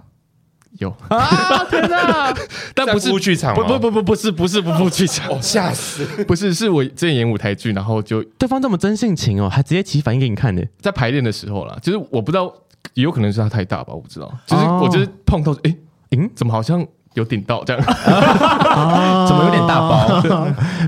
[0.79, 2.33] 有啊，天哪！
[2.73, 6.05] 但不是剧场，不不不不不是不是不不剧场，吓死！
[6.25, 12.53] 不是，是我之前演舞台剧，然后就对方这么真性情哦，还直接起反应给你看呢，在排练的时候啦，就是我不知道。
[12.93, 14.31] 也有可能是他太大吧，我不知道。
[14.45, 15.75] 就是我就是碰到，哎，
[16.11, 17.81] 嗯，怎么好像有顶到这样？
[19.27, 20.21] 怎么有点大包？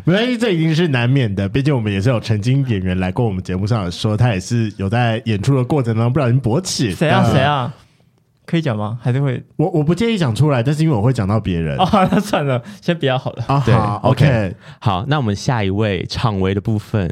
[0.05, 1.47] 没关系，这已经是难免的。
[1.47, 6.91] 毕竟我们也是有曾经演员来过我们节目上说，他也是有在演出的过程当中不小心勃起。
[6.91, 7.23] 谁啊？
[7.31, 7.73] 谁啊？
[8.45, 8.97] 可以讲吗？
[8.99, 9.43] 还是会？
[9.57, 11.77] 我我不介意讲出来，但是因为我会讲到别人。
[11.77, 13.43] 哦， 那算了，先比较好了。
[13.47, 17.07] 啊，好，OK，好，那我们下一位场维的部分。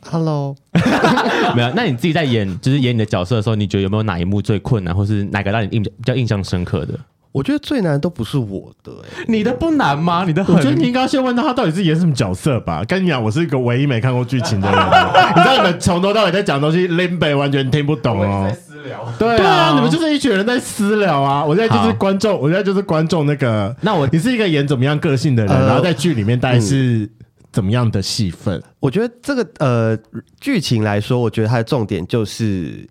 [0.00, 0.54] Hello，
[1.54, 1.70] 没有？
[1.74, 6.94] 那你自己在演，就是演你的角色的时候，你觉得有没有哪一幕最困难，或是哪个让你印比较印象深刻的？
[7.30, 10.24] 我觉得最难的都不是我的、欸，你的不难吗？
[10.26, 12.82] 你的很，我觉得你应该先问他，他到底是演什么角色吧。
[12.88, 14.78] 跟你讲，我是一个唯一没看过剧情的人，
[15.36, 18.50] 你知道你们从头到尾在讲东西，林北完全听不懂哦。
[18.54, 21.44] 私聊，对啊，你们就是一群人在私聊啊。
[21.44, 23.26] 我现在就是观众，我现在就是观众。
[23.26, 27.08] 那个，那我你是一个演怎么样个性的人，然后在剧里面大概是。
[27.48, 28.62] 嗯怎么样的戏份？
[28.78, 29.98] 我觉得这个呃，
[30.38, 32.88] 剧情来说，我觉得它的重点就是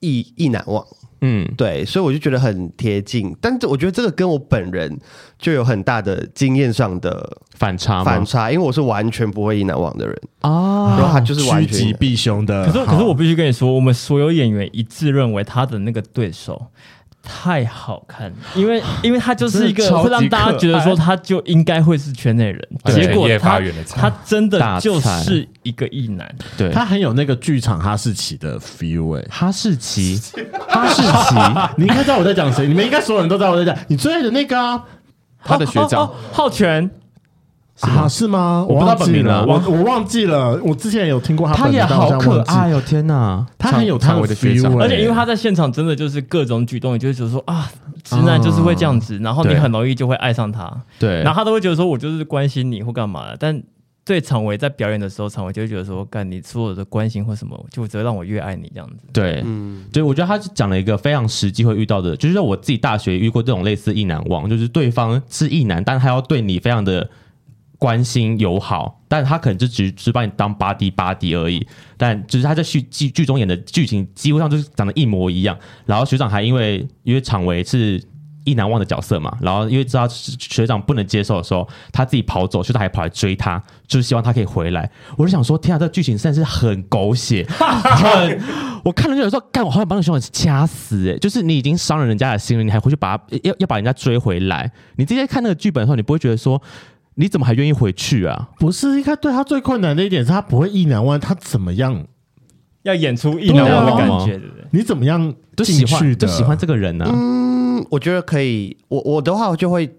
[0.00, 0.84] 意意难忘。
[1.20, 3.32] 嗯，对，所以我就觉得很贴近。
[3.40, 4.98] 但是我觉得这个跟我本人
[5.38, 12.66] 就有很大的经验上的反差，反差，因为我是完全不会意难忘的人啊，然后他就是完全趋吉避凶的。
[12.66, 16.60] 可是，可是我必须跟你说，我们所有演员一致认为他的那个对手。
[17.22, 30.20] 太好看了，因为 因为他就是一个会让大家觉得说他就应该会是圈内人，结果他他真的就是一个异男，对，他很有那个剧场哈士奇的 feel 哎，哈士奇，
[30.68, 31.36] 哈士奇，
[31.78, 34.82] 你应该知道我在讲谁，你们应该所有人都知道我在讲，你最爱的那个啊，
[35.44, 36.12] 他的学长。
[36.32, 36.90] 浩全。
[37.82, 38.64] 啊，是吗？
[38.68, 40.58] 我不知道本名了，我我忘记了。
[40.62, 42.80] 我之前有听过他，他也好可爱哦！
[42.86, 47.68] 天哪，他很有他的 feel，而且因为他在现场真的就是各种举动，也就是说啊，
[48.04, 50.72] 直男就是会这样子，然后你很容易就会爱上他。
[50.98, 53.36] 对，然后他都会觉得说，我就是关心你或干嘛的。
[53.38, 53.60] 但
[54.04, 58.96] 对常维在表演的时候，常维就会觉得说，干你所有的关心或什么，就只会让我越爱你这样子。
[59.12, 67.10] 对，嗯，对我觉得他讲了一个非常实际会遇到的，就是我自己大学遇过这种类似意难忘，就是对方是意男，但他要对你非常的。
[67.82, 71.66] 关心友好，但他可能就只只把你当 buddy buddy 而已。
[71.96, 75.58] 但只是他在剧剧剧中演的剧情，几乎上就是长得一模一样。
[75.84, 78.00] 然后学长还因为因为场维是
[78.44, 84.88] 意难忘的角色嘛，然后因为知道学长不能接受的时候，他自己跑走，学长还跑来追他，就是希望他可以回来。
[85.18, 88.40] 我就想说，天啊，这个剧情真的是很狗血， 很
[88.84, 91.18] 我看了就有时候，干我好想把那个学长掐死哎、欸！
[91.18, 94.70] 就是你已经伤了人家的心了，你还回去把他要要把人家追回来。
[94.94, 96.62] 你直接看那个剧本的时候，你不会觉得说。
[97.14, 98.48] 你怎么还愿意回去啊？
[98.58, 102.06] 不是，应该对他最困难的一点是他不会意难忘，他怎么样
[102.82, 104.64] 要演出意难忘的感觉，对不对？
[104.70, 107.06] 你怎么样就喜欢就喜欢这个人呢？
[107.12, 108.76] 嗯，我觉得可以。
[108.88, 109.90] 我我的话，我就会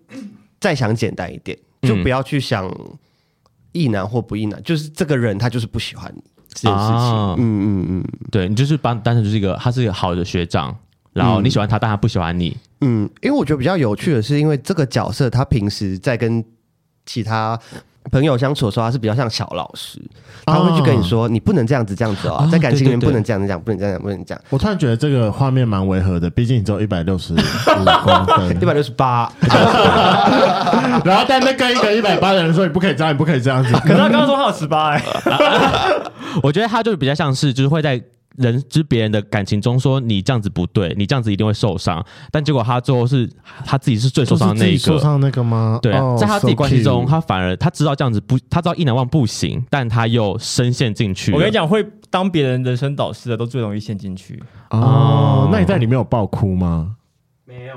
[0.60, 2.70] 再想简单一点，就不要去想
[3.72, 6.96] 意难或不意难，就是这个人他就是不喜欢你这件事情。
[6.96, 10.76] 嗯嗯嗯，对你就是把单纯就是一个他是一个好的学长，
[11.14, 12.58] 然后你喜欢他，但他不喜欢你。
[12.82, 16.44] 嗯，因为我觉得比较有趣的是，因为这个角色他平时在跟
[17.06, 17.60] 其他
[18.12, 19.98] 朋友相处的时候，他是比较像小老师，
[20.46, 27.38] 他会去跟你说：“你不能这样子，这样子哦，在感情里面不能这样子讲，不能这样讲，不能这样。”我突然觉得这个画面蛮违和的，毕竟你只有一百六十五
[28.04, 29.32] 公分，一百六十八，
[31.06, 35.04] 然后但那跟一个一百八的人说：“你不可以这样，你不可以这样子。”可是他刚刚说他有十八哎，
[36.44, 38.02] 我觉得他就比较像是，就是会在
[38.36, 43.30] 人知别人的感情中说你这样子不对，你这样子一定会受伤，但结果他最后是
[43.66, 45.80] 他自己是最受伤的那一个，受伤那个吗？
[45.82, 51.32] 对，oh, 在他自己关系中，so、他反而他知道这样子不，他知道一难忘不行，但他又深陷进去。
[51.32, 54.42] 我跟你讲，会当别人人生导师的都最容易陷进去。
[54.72, 56.96] 哦、oh, oh，那你在里面有爆哭吗？
[57.46, 57.76] 没有。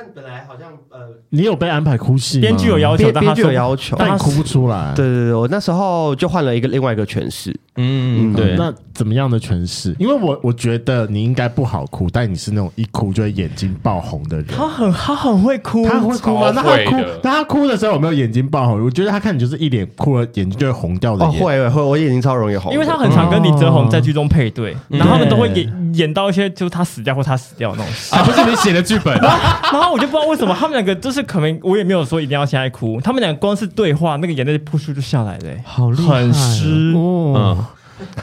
[0.00, 2.40] 但本来好像呃，你有被安排哭戏吗？
[2.40, 4.94] 编剧有要求，编剧有要求，但你哭不出来。
[4.96, 7.54] 对对对，我那时候就换了一个另外一个诠释。
[7.76, 8.56] 嗯，对。
[8.56, 9.94] 那怎么样的诠释？
[9.98, 14.46] 因为我我觉得你应该不好哭，但你是那种一哭就会眼睛爆红的人。
[14.46, 16.50] 他很他很会哭，他会哭吗？
[16.54, 18.82] 那他哭，那他哭的时候有没有眼睛爆红？
[18.82, 21.26] 我觉得他看你就是一脸哭了，眼睛就会红掉的。
[21.26, 28.14] 哦，会会，我眼睛超容易红，因为他很常跟李泽宏在剧中配对，然后他们都会演演到一些就是他死掉或他死掉那种戏。
[28.14, 29.10] 啊，不是你写的剧本。
[29.20, 37.66] 然后我就不知道为什么他们两个就是可能我也没有说一定要现在哭，他们两个光是对话那个眼泪扑簌就下来了，好厉害，很湿哦。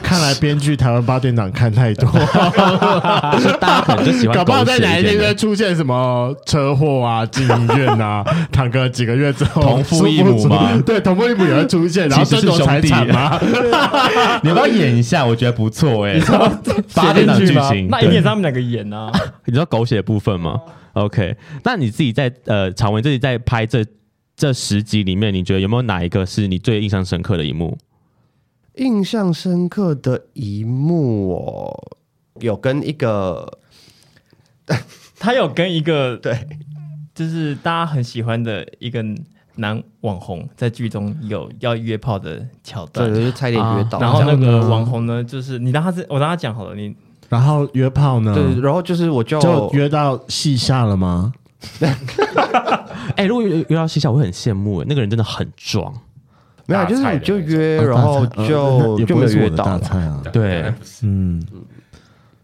[0.02, 2.10] 看来编剧台湾八点档看太多，
[3.60, 4.36] 大家可能就喜欢。
[4.36, 10.76] 搞不好在哪一天会出现什么车祸啊、进医院啊， 躺个几个月之后同父异母嘛？
[10.84, 13.38] 对，同父异母也会出现，然后争夺财产吗？
[14.42, 15.24] 你要不要演一下？
[15.24, 16.50] 我觉得不错哎、欸，
[16.92, 19.12] 八点档剧情，那一定是他们两个演啊。
[19.44, 20.60] 你知道狗血的部分吗
[21.04, 23.84] ？OK，那你自己在呃，常文自己在拍这
[24.36, 27.76] 这十集里面，你觉得有没有哪一个是你最印象深刻的一幕？
[28.74, 31.96] 印象深刻的一幕哦，
[32.40, 33.58] 有跟一个，
[35.18, 36.46] 他有跟一个 对，
[37.12, 39.04] 就是大家很喜欢的一个
[39.56, 43.98] 男网红，在剧中有要约炮的桥段，对，就差点约到。
[43.98, 46.94] 然后那个网红呢，就是你让他，我让他讲好了，你
[47.28, 48.34] 然后约炮呢？
[48.34, 51.32] 对，然后就是我就就约到戏下了吗？
[53.16, 54.82] 哎，如果约约到戏下，我会很羡慕。
[54.84, 55.92] 那个人真的很壮。
[56.66, 60.22] 没有，就是你就约，然后就就没有约到大菜啊。
[60.32, 60.72] 对，
[61.02, 61.42] 嗯，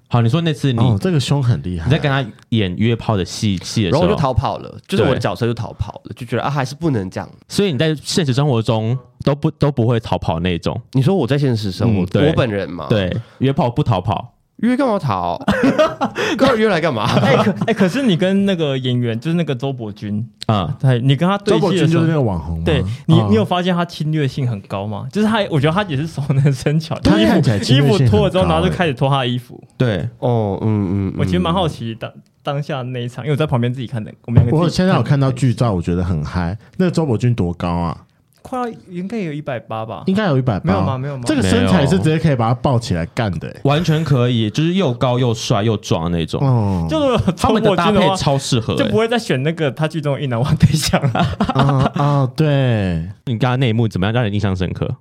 [0.08, 7.28] 好，你说那次你这个胸很厉害，你在跟他演约炮的戏戏的时候，然后就逃跑了，就是我的角色就逃跑了，就觉得啊，还是不能这样。
[7.48, 10.80] 所以你在现实生活中都不都不会逃跑那种。
[10.92, 14.33] 你说我在现实生活，我本人嘛，对，约炮不逃跑。
[14.58, 15.38] 约干嘛逃？
[16.38, 17.04] 哥约来干嘛？
[17.20, 22.62] 哎可哎，可是你跟那个演员，就是那个周伯君啊，对，你跟他对戏的时候，就是那个网红。
[22.64, 25.06] 对你，你有发现他侵略性很高吗？
[25.12, 26.94] 就是他，我觉得他也是熟能生巧。
[27.02, 27.38] 他衣服
[27.74, 29.62] 衣服脱了之后，然后就开始脱他的衣服。
[29.76, 32.10] 对，哦，嗯嗯，我其实蛮好奇当
[32.42, 34.12] 当下那一场，因为我在旁边自己看的。
[34.26, 36.56] 我们两个，我现在有看到剧照，我觉得很嗨。
[36.76, 37.98] 那个周伯君多高啊？
[38.46, 40.98] 快要应该有一百八吧，应该有一百八，没有吗？
[40.98, 41.22] 没有吗？
[41.24, 46.46] 这个身材是直接可以把他抱起来干的，完全可以，就是又高又帅又壮的那种。
[46.46, 51.20] 哦，就是他们的搭配超适合，就不会再选那个他剧中的意难忘对象了。
[51.54, 54.94] 啊啊，对，你刚刚那一幕怎么样让人印象深刻？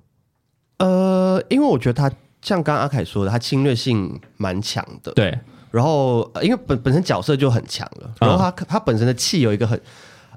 [0.78, 5.12] 呃，因为我觉得他像刚刚阿凯说的，他侵略性蛮强的。
[5.12, 5.38] 对，
[5.70, 9.78] 然后因为本本身角色就很强了，然后他他本身的气有一个很。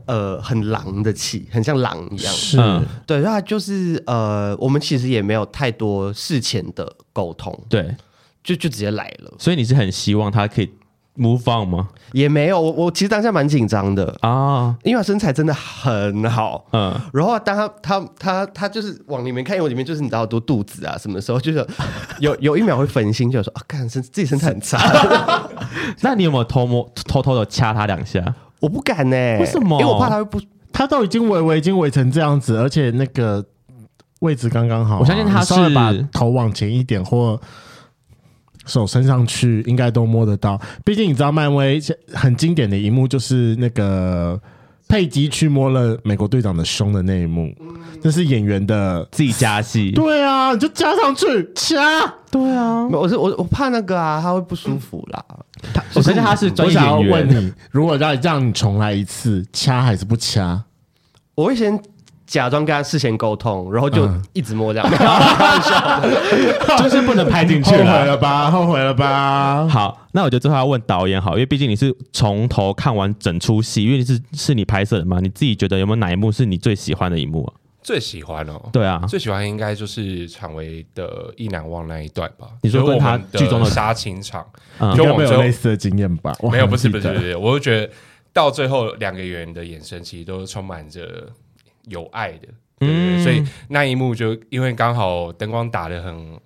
[0.08, 2.34] 呃，很狼的气，很像狼一样。
[2.34, 2.58] 是，
[3.06, 7.96] 对，那就是呃，我们其实也没有太多事前的沟通，对，
[8.44, 9.34] 就就直接来了。
[9.38, 10.72] 所以你是很希望他可以
[11.18, 11.90] move on 吗？
[12.14, 21.68] 也没有，我我其实当下蛮紧张的啊，因为他身材真的很好，嗯，然后当他他他他就是往里面看，因为里面就是你知道多肚子啊，什么时候就是
[22.20, 25.50] 有有一秒会分心，就说啊，看身自己身材很差。
[26.02, 28.34] 那你有没有偷摸偷偷的掐他两下？
[28.60, 29.80] 我不敢呢、欸，为什么？
[29.80, 30.42] 因为我怕他会不，
[30.74, 33.46] 他都已经围围已经围成这样子，而且那个
[34.22, 35.00] 位置刚刚好、啊。
[35.00, 37.40] 我相信他是稍微把头往前一点或
[38.66, 40.60] 手伸上去，应该都摸得到。
[40.84, 41.80] 毕竟你知道，漫威
[42.14, 44.40] 很经典的一幕就是那个
[44.88, 47.54] 佩吉去摸了美国队长的胸的那一幕，
[48.02, 49.92] 那是演员的自己加戏。
[49.92, 51.78] 对啊，你就加上去掐。
[52.32, 55.24] 对啊，我是我我怕那个啊，他会不舒服啦。
[55.30, 55.38] 嗯
[55.74, 56.94] 他我相信他是专业演员。
[56.94, 60.64] 我想要问你，如果让让你重来一次，掐还是不掐？
[61.36, 61.80] 我会先
[62.26, 64.90] 假装跟他事先沟通，然后就一直摸这样。
[66.82, 67.86] 就是不能拍进去了。
[67.86, 68.52] 后悔了吧？
[68.52, 69.68] 后悔了吧？
[69.68, 77.54] 好，那我觉得最后要问导演好，因为毕竟你是从头看完整出戏，因为你是是你拍摄的嘛，你自己觉得有没有哪一幕是你最喜欢的一幕啊？
[77.88, 82.50] 最喜欢哦，对啊，最喜欢应该就是常维的意难忘那一段吧。
[82.62, 84.46] 你说跟他剧中的杀青场，
[84.80, 86.34] 嗯、就我们有类似的经验吧？
[86.52, 87.90] 没有，不是，不是，不是，我就觉得
[88.34, 91.32] 到最后两个演员的眼神其实都充满着
[91.86, 92.48] 有爱的，
[92.80, 96.40] 对嗯，所以那一幕就因为刚好灯光打得很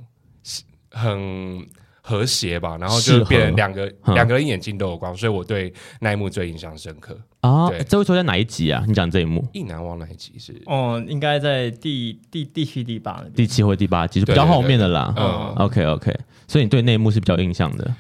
[0.92, 1.68] 很。
[2.02, 7.70] 和谐吧，然后就变成两个两个人眼睛都有光，所以我对那一幕最印象深刻啊。
[7.88, 8.84] 这会出在哪一集啊？
[8.88, 10.60] 你讲这一幕，意难忘那一集是？
[10.66, 15.14] 哦，应该在第第第七、第八，第七或第八集，是比较后面的啦。
[15.16, 16.16] 嗯，OK OK。
[16.48, 17.96] 所以你对那一幕是比较印象的。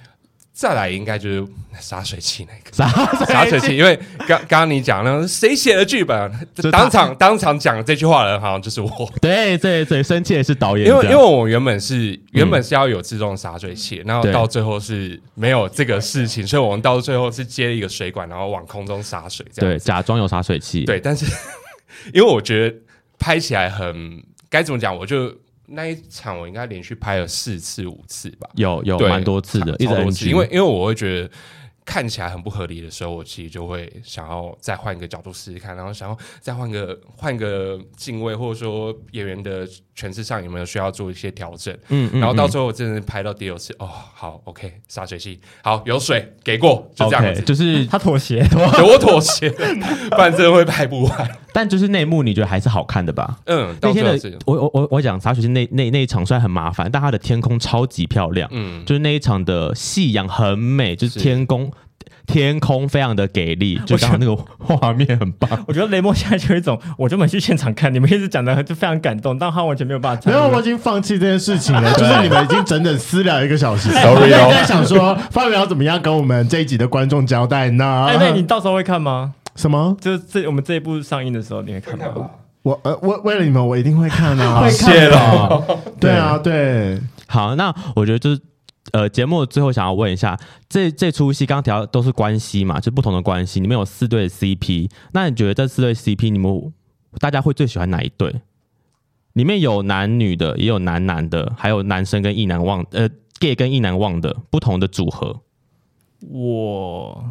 [0.53, 1.47] 再来应该就是
[1.79, 2.71] 洒水器那个。
[2.75, 2.87] 洒
[3.25, 3.97] 洒水器，因为
[4.27, 8.89] 刚刚刚你讲那个谁写的剧本，当场当场讲这句话的人好像就是我。
[9.21, 20.83] 对对对，生气的是导演，因为因为我原本是原本是要有自动洒水器，然后到最后是没有这个事情，所以我们到最后是接一个水管，然后往空中洒水，这样对，假装有洒水器。
[20.85, 21.25] 对，但是
[22.13, 22.75] 因为我觉得
[23.17, 25.33] 拍起来很该怎么讲，我就。
[25.71, 31.31] 那一场我应该连续拍了四次五次吧，有有蛮多次的，一直多次，因为因为我会觉得。
[31.91, 41.77] 看起来很不合理的时候，我其实就会想要再换一个角度试试看，然后想要再换个换个敬位，或者说演员的诠释上有没有需要做一些调整。
[41.89, 49.49] 嗯，嗯，然后到最后我真的拍到第六次，哦，好，OK，洒水器，好，有水给过，就这样子，okay, 就是 他妥协， 我妥协，
[50.11, 51.39] 不然真的会拍不完。
[51.53, 53.37] 但就是内幕，你觉得还是好看的吧？
[53.47, 58.47] 嗯，那天的我我我我讲洒水器那那那一场虽然很麻烦，但它的天空超级漂亮。
[58.53, 61.69] 嗯，就是那一场的夕阳很美，就是天空。
[62.31, 65.49] 天空非常的给力，就刚刚那个画面很棒。
[65.67, 70.31] 我觉得雷蒙现在就有一种，我就没去现场看，你们一直讲的就非常感动，但他完全没有办法。
[70.31, 71.91] 没有，我已经放弃这件事情了。
[71.99, 74.49] 就是你们已经整整私聊一个小时， Sorry 哦。
[74.49, 78.05] 在想说发表怎么样跟我们这一集的观众交代呢？
[78.07, 79.33] 哎，那你到时候会看吗？
[79.57, 79.97] 什么？
[79.99, 82.29] 就是这我们这一部上映的时候，你会看吗？
[82.63, 84.69] 我呃，为为了你们，我一定会看啊！
[84.69, 85.61] 谢了。
[85.99, 86.97] 对啊，对。
[87.27, 88.39] 好，那我觉得就是。
[88.91, 90.37] 呃，节目最后想要问一下，
[90.67, 96.73] 这这出戏刚刚提到都是关系嘛，就不同的关系，里面有四对 CP，那你觉得这四对 CP，你们
[97.19, 98.41] 大家会最喜欢哪一对？
[99.33, 103.07] 里面有男女的，也有男男的，还有男生跟异男忘，呃
[103.39, 105.39] ，gay 跟异男忘的不同的组合。
[106.29, 107.23] 我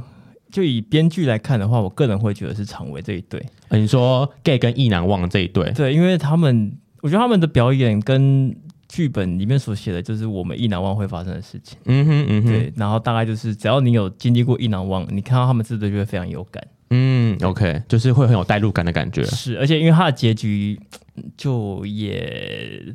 [0.51, 3.45] 就以编剧来看的话，我个人会觉得是常维这一对。
[3.69, 8.57] 呃，你说 gay 跟异男忘这一对，对，因为他们，我觉得他们的表演跟。
[8.91, 11.79] 剧本里面所写的就是我们意难忘会发生的事情。
[11.85, 16.61] 嗯哼，嗯哼，对，然后大概就是只要你有经历过意难忘，你看到他们这对就会非常有感。
[16.91, 19.23] 嗯，OK，就是会很有代入感的感觉。
[19.23, 20.77] 是，而且因为他的结局
[21.37, 22.93] 就也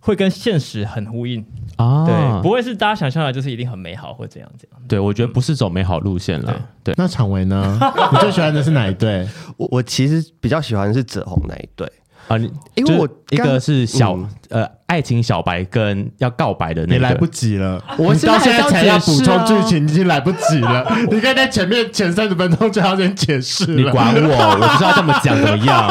[0.00, 1.44] 会跟现实很呼应
[1.76, 4.80] 啊，对，不会是大家想象的，就是一定很美好或怎样怎样。
[4.88, 6.50] 对，我觉得不是走美好路线了。
[6.82, 7.78] 对，对那常维呢？
[8.10, 9.28] 你最喜欢的是哪一对？
[9.58, 11.86] 我我其实比较喜欢的是紫红那一对。
[12.28, 20.86] 啊，你因为我一个是小、嗯、呃爱情小白跟要告白的那个，你来不及了，我到现在才要补充剧情，已经来不及了。
[21.10, 25.86] 你可以在前面前三十分钟就要先解释，你管我，我不知道这么讲怎么样。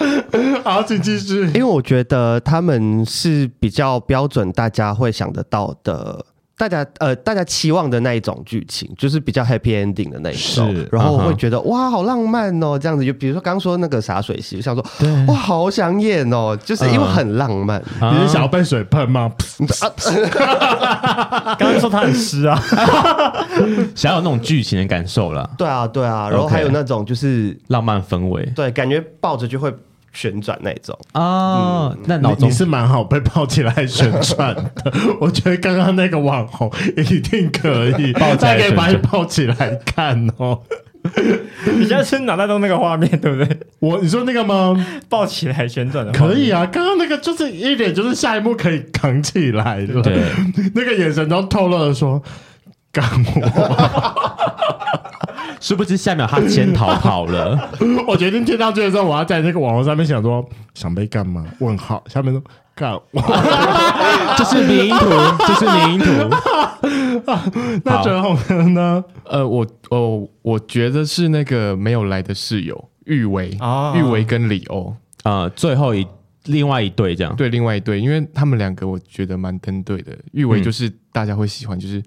[0.64, 1.40] 好，请继续。
[1.48, 6.24] 因为我觉得他们是比较标准，大家会想得到的。
[6.56, 11.62] 大家呃，大家期望的那一种剧情，就是比较 happy ending 的那一种，然后我会觉得、uh.
[11.62, 13.04] 哇，好浪漫哦，这样子。
[13.04, 17.82] 就比如说刚刚说那个洒水戏，想说对哇，好想演哦，就是因为很浪漫。
[18.00, 18.14] Uh.
[18.14, 19.32] 你是想要被水喷吗？
[21.58, 22.62] 刚刚说他很湿啊，
[23.96, 25.48] 想要有那种剧情的感受了。
[25.58, 29.74] 对啊，对啊，然后还有那种就是、浪漫氛围，对，感觉抱着就会。
[30.14, 34.92] 旋转那种啊，哦嗯、那脑中你是蛮好被抱起来旋转的。
[35.20, 40.62] 我觉得刚刚那个网红一定可以，再可以把你抱起来看哦。
[41.76, 43.60] 你现在是脑袋中那个画面对不对？
[43.80, 44.74] 我你说那个吗？
[45.10, 46.64] 抱起来旋转的可以啊。
[46.64, 50.00] 刚刚那个就是一点，就是下一幕可以扛起来的。
[50.00, 50.22] 对，
[50.74, 52.22] 那个眼神中透露的说
[52.90, 53.04] 干
[53.36, 54.54] 我。
[55.64, 57.70] 殊不知下秒他先逃跑了。
[58.06, 61.42] 我决定听到这的时候，我要在那个网络上面想说，想被干嘛？
[61.60, 62.04] 问号。
[62.06, 62.42] 下面说
[62.74, 63.00] 干，
[64.36, 65.08] 这是迷因图，
[65.48, 66.12] 这是迷因图。
[67.82, 69.02] 那泽宏呢？
[69.24, 76.06] 呃，我哦，我觉得是那个没有来的室友玉维啊，玉维跟李欧啊，最后一
[76.44, 77.34] 另外一对这样。
[77.36, 80.14] 对，另外一对，因为他们两个我觉得蛮登对的。
[80.32, 82.02] 玉维就是大家会喜欢，就是。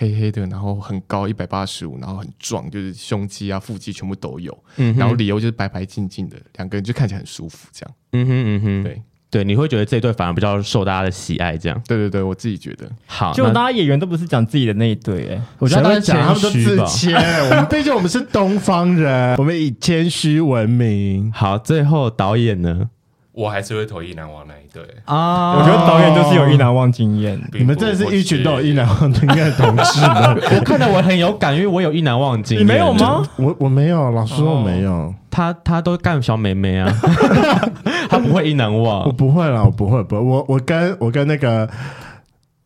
[0.00, 4.56] 黑黑的，然后很高，一百八十五，然后很壮，就是胸肌啊、腹肌全部都有。
[4.76, 7.94] 嗯，然后理由就是白白净净的，两个人就看起来很舒服，这样。
[8.12, 11.82] 嗯哼嗯哼，对对，你会觉得这一对反而比较受大家的喜爱，这样。
[11.86, 12.88] 对对对，我自己觉得。
[13.06, 17.14] 好，就大家演员都不是讲自己的那一对，哎，我觉得他们讲他们都自谦。
[17.50, 21.30] 我们毕竟我们是东方人， 我们以谦虚闻名。
[21.32, 22.88] 好，最后导演呢？
[23.38, 25.52] 我还是会投意难忘那一对啊！
[25.56, 30.40] 我觉得导演就是有意难忘经验，你们真的是一群都有意难忘经验的同事们。
[30.58, 32.66] 我看到我很有感，因为我有意难忘经验。
[32.66, 33.22] 你没有吗？
[33.36, 35.14] 我我没有，老实说我没有。
[35.30, 36.92] 他他都干小妹妹啊，
[38.10, 39.04] 他不会意难忘。
[39.04, 41.68] 我不会啦，我不会，不会，我我跟我跟那个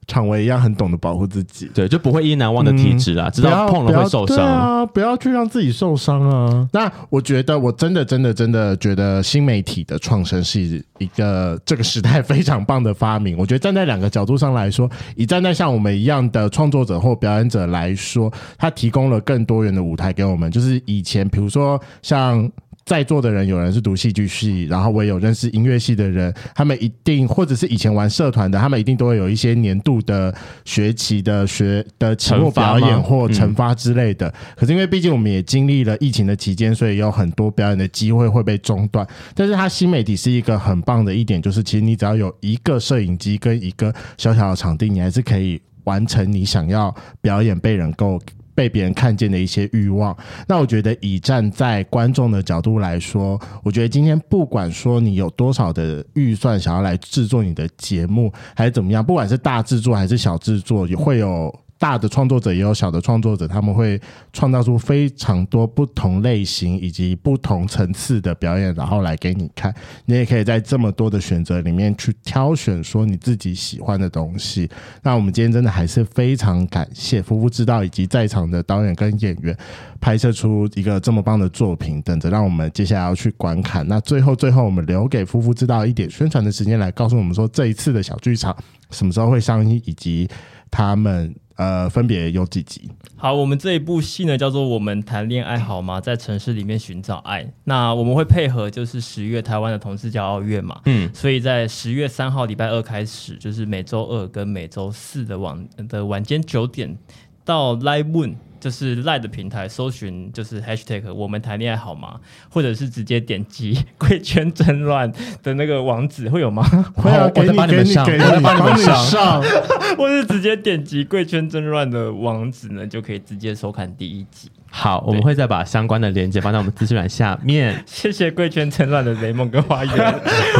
[0.07, 6.68] 昶维一样很懂得保护自己，对，就不会意难忘的体质啦，知道碰了会受伤啊，不要去让自己受伤啊。
[6.72, 10.61] 那我觉得，我真的、真的、真的觉得新媒体的创生是
[10.98, 13.36] 一个这个时代非常棒的发明。
[13.38, 20.50] 我觉得站在两个角度上来说，以站在像我们一样的创作者或表演者来说，它提供了更多元的舞台给我们。
[20.50, 22.50] 就是以前，比如说像。
[22.85, 34.33] 在座的人有人是读戏剧系，然后我也有认识音乐系的人，他们一定或者是以前玩社团的，他们一定都会有一些年度的学期的学的期末表演或惩罚之类的。
[34.57, 39.07] 可是因为毕竟我们也经历了疫情的期间，所以有很多表演的机会会被中断。
[39.35, 48.20] 但是它新媒体是一个很棒的一点，就是其实你只要有一个摄影机跟一个小小的场地，你还是可以完成你想要表演被人够。
[48.55, 61.55] 被别人看见的一些欲望，那我觉得以站在观众的角度来说，我觉得今天不管说你有多少的预算想要来制作你的节目，还是怎么样，不管是大制作还是小制作，也会有。
[61.83, 64.01] 大的创作者也有小的创作者，他们会
[64.33, 69.74] 创造出非常多不同类型以及不同层次的表演，然后来给你看。
[70.05, 74.70] 你也可以在这么多的选择里面去挑选，说你自己喜欢的东西。
[75.03, 79.57] 那我们今天真的还是非常感谢夫妇知道以及在场的导演跟演员，
[80.01, 83.85] 拍摄出一个这么棒的作品，等着让我们接下来要去观看。
[83.89, 88.57] 那最后最后，我们留给夫妇知道一点宣传的时间，来告诉我们说这一次的小剧场
[88.93, 90.28] 什么时候会上映，以及
[90.70, 91.35] 他们。
[91.57, 92.90] 呃，分别有几集？
[93.16, 96.00] 好，我们这一部戏呢，叫做《我们谈恋爱好吗？
[96.00, 97.44] 在城市里面寻找爱》。
[97.64, 106.96] 那我们会配合，就是十月台湾的同志骄傲月嘛，嗯，所以在十月三号礼拜二开始，就是每周二跟每周四的晚的晚间九点
[107.44, 108.34] 到 Live Moon。
[108.63, 112.21] 就是赖的平台搜寻，就是 hashtag 我们谈恋爱好吗？
[112.49, 115.11] 或者是直接点击 贵圈真乱
[115.43, 116.63] 的那个网址，会有吗？
[116.95, 119.43] 会啊，我再帮你们上，我再帮你们上，
[119.99, 124.49] 或是直接点击贵圈真乱的网址呢，就可以直接收看第一集。
[124.71, 127.83] 好，我们会再把相关的链接放在我们资讯栏下面。
[127.85, 129.95] 谢谢贵圈真乱的雷梦跟花园，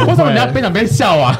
[0.05, 1.39] 为什么你要边讲边笑啊？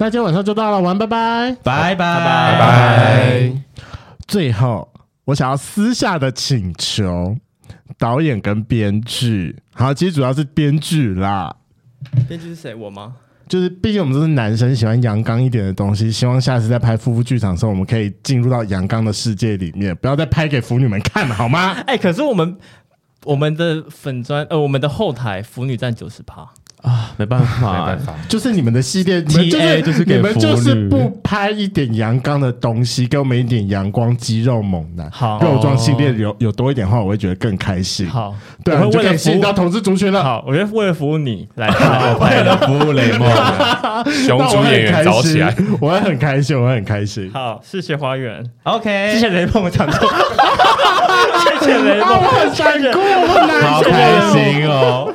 [0.00, 3.52] 那今天晚上就到了，晚安，拜拜，拜拜，拜拜。
[4.26, 4.90] 最后，
[5.26, 7.36] 我想要私下的请求
[7.98, 11.54] 导演跟编剧，好，其实主要是编剧啦。
[12.26, 12.74] 编剧是谁？
[12.74, 13.16] 我吗？
[13.46, 16.10] 就是，毕竟我们都是男生，喜欢阳刚一点的东西。
[16.10, 21.72] 希望下次在拍夫妇剧场的时候，我们可以进入到阳刚的世界里面，不要再拍给腐女们看，好吗？
[21.86, 22.56] 哎、欸，可是我们
[23.26, 26.48] 我们的粉砖，呃，我们的后台腐女占九十趴。
[26.82, 35.38] 啊，没办法，没办法，就是你们的系列，T A 就是你们就是不拍一点阳刚的东西，给我们一点阳光肌肉猛男，好。
[35.40, 38.08] 肉壮系列有有多一点的话，我会觉得更开心。
[38.08, 40.22] 好，对，我会为了吸引到同志族群了。
[40.22, 41.68] 好，我觉得为了服务你来，
[42.20, 43.28] 为了服务雷梦，
[44.26, 47.30] 熊主演员早起来，我会很开心，我会很开心。
[47.32, 50.08] 好，谢谢花园，OK， 谢谢雷梦，我讲错，
[51.60, 55.12] 谢谢雷梦，我很难过，我很难过，好开心哦。